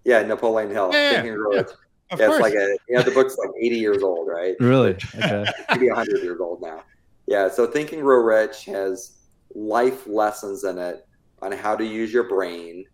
[0.05, 0.91] Yeah, Napoleon Hill.
[0.93, 1.59] Yeah, Think and Grow yeah.
[1.59, 1.71] Rich.
[2.11, 2.39] Of yeah, course.
[2.39, 4.57] it's like a you know the book's like 80 years old, right?
[4.61, 4.97] Really?
[5.17, 5.45] Okay.
[5.71, 6.83] Maybe 100 years old now.
[7.27, 7.49] Yeah.
[7.49, 9.19] So Think and Grow Rich has
[9.55, 11.07] life lessons in it
[11.43, 12.85] on how to use your brain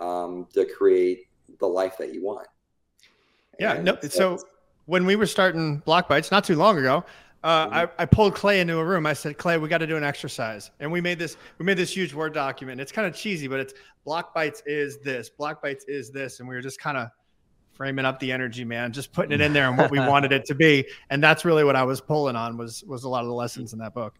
[0.00, 1.26] um, to create
[1.58, 2.46] the life that you want.
[3.58, 3.74] Yeah.
[3.74, 3.98] And No.
[4.08, 4.38] So
[4.86, 7.04] when we were starting Blockbytes not too long ago,
[7.44, 7.72] uh, Mhm.
[7.72, 9.06] I, I pulled Clay into a room.
[9.06, 11.36] I said, Clay, we got to do an exercise, and we made this.
[11.58, 12.80] We made this huge word document.
[12.80, 13.74] It's kind of cheesy, but it's
[14.06, 15.30] Blockbytes is this.
[15.38, 17.08] Blockbytes is this, and we were just kind of
[17.72, 20.44] framing up the energy, man, just putting it in there and what we wanted it
[20.44, 20.86] to be.
[21.08, 23.72] And that's really what I was pulling on was was a lot of the lessons
[23.72, 24.14] in that book.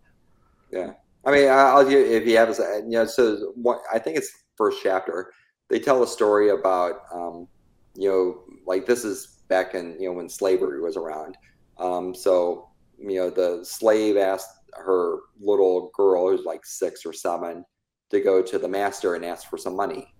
[0.70, 0.92] Yeah,
[1.26, 4.30] I mean, I'll give if you have, a- you know, so what I think it's
[4.56, 5.32] first chapter.
[5.70, 7.46] They tell a story about, um,
[7.94, 11.36] you know, like this is back in you know when slavery was around.
[11.78, 12.68] Um, so
[12.98, 17.64] you know, the slave asked her little girl who's like six or seven
[18.10, 20.12] to go to the master and ask for some money,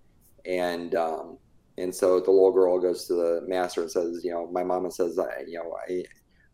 [0.46, 1.38] and um,
[1.78, 4.90] and so the little girl goes to the master and says, you know, my mama
[4.90, 6.04] says, I, you know, I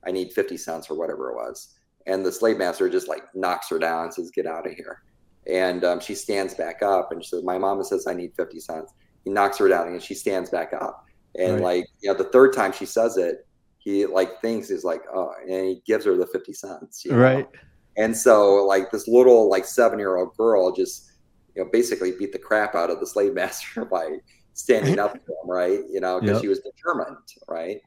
[0.06, 1.74] I need fifty cents or whatever it was.
[2.06, 5.02] And the slave master just like knocks her down and says get out of here
[5.50, 8.60] and um, she stands back up and she says my mama says i need 50
[8.60, 8.92] cents
[9.24, 11.04] he knocks her down and she stands back up
[11.38, 11.62] and Right.
[11.62, 13.46] like you know the third time she says it
[13.78, 17.18] he like thinks he's like oh and he gives her the 50 cents you know?
[17.18, 17.48] Right.
[17.96, 21.10] and so like this little like seven year old girl just
[21.54, 24.18] you know basically beat the crap out of the slave master by
[24.54, 26.42] standing up to him right you know because Yep.
[26.42, 27.16] she was determined
[27.48, 27.80] right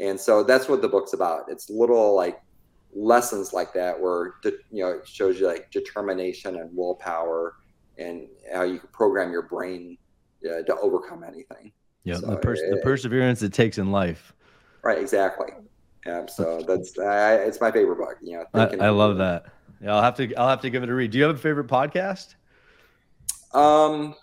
[0.00, 2.40] and so that's what the book's about it's little like
[2.94, 7.56] lessons like that where de- you know it shows you like determination and willpower
[7.98, 9.96] and how you can program your brain
[10.46, 11.72] uh, to overcome anything
[12.04, 12.14] Yeah.
[12.16, 14.32] So the, pers- the perseverance it takes in life.
[14.82, 15.48] right exactly
[16.06, 19.46] yeah so that's I, it's my favorite book you know I, I love that.
[19.80, 20.34] Yeah, I'll have to.
[20.36, 21.10] I'll have to give it a read.
[21.10, 22.36] Do you have a favorite podcast?
[23.52, 24.14] Um,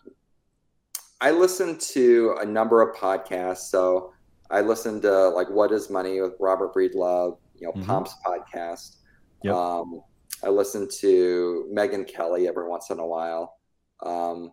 [1.20, 3.70] I listen to a number of podcasts.
[3.70, 4.14] So
[4.50, 7.86] I listen to like "What Is Money" with Robert Breedlove, you know, Mhm.
[7.86, 8.98] Pomp's podcast.
[9.44, 9.54] Yep.
[9.54, 10.02] Um,
[10.44, 13.58] I listen to Megyn Kelly every once in a while.
[14.04, 14.52] Um,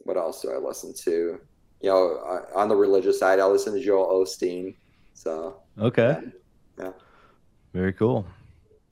[0.00, 1.38] what else do I listen to?
[1.80, 4.76] You know, uh, on the religious side, I listen to Joel Osteen.
[5.14, 6.18] So Okay.
[6.78, 6.90] Yeah.
[7.72, 8.26] Very cool.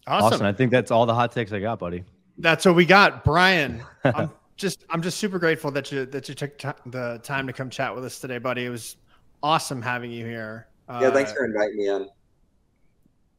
[0.06, 0.32] Awesome.
[0.34, 0.46] Awesome.
[0.46, 2.04] I think that's all the hot takes I got, buddy.
[2.38, 3.82] That's what we got, Brian.
[4.04, 7.52] I'm just I'm just super grateful that you that you took ti the time to
[7.52, 8.64] come chat with us today, buddy.
[8.66, 8.96] It was
[9.42, 10.68] awesome having you here.
[10.88, 12.08] yeah, thanks Uh, for inviting me in.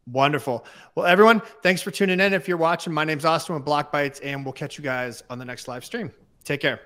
[0.05, 0.65] Wonderful.
[0.95, 2.33] Well, everyone, thanks for tuning in.
[2.33, 5.45] If you're watching, my name's Austin with Blockbytes, and we'll catch you guys on the
[5.45, 6.11] next live stream.
[6.43, 6.81] Take care.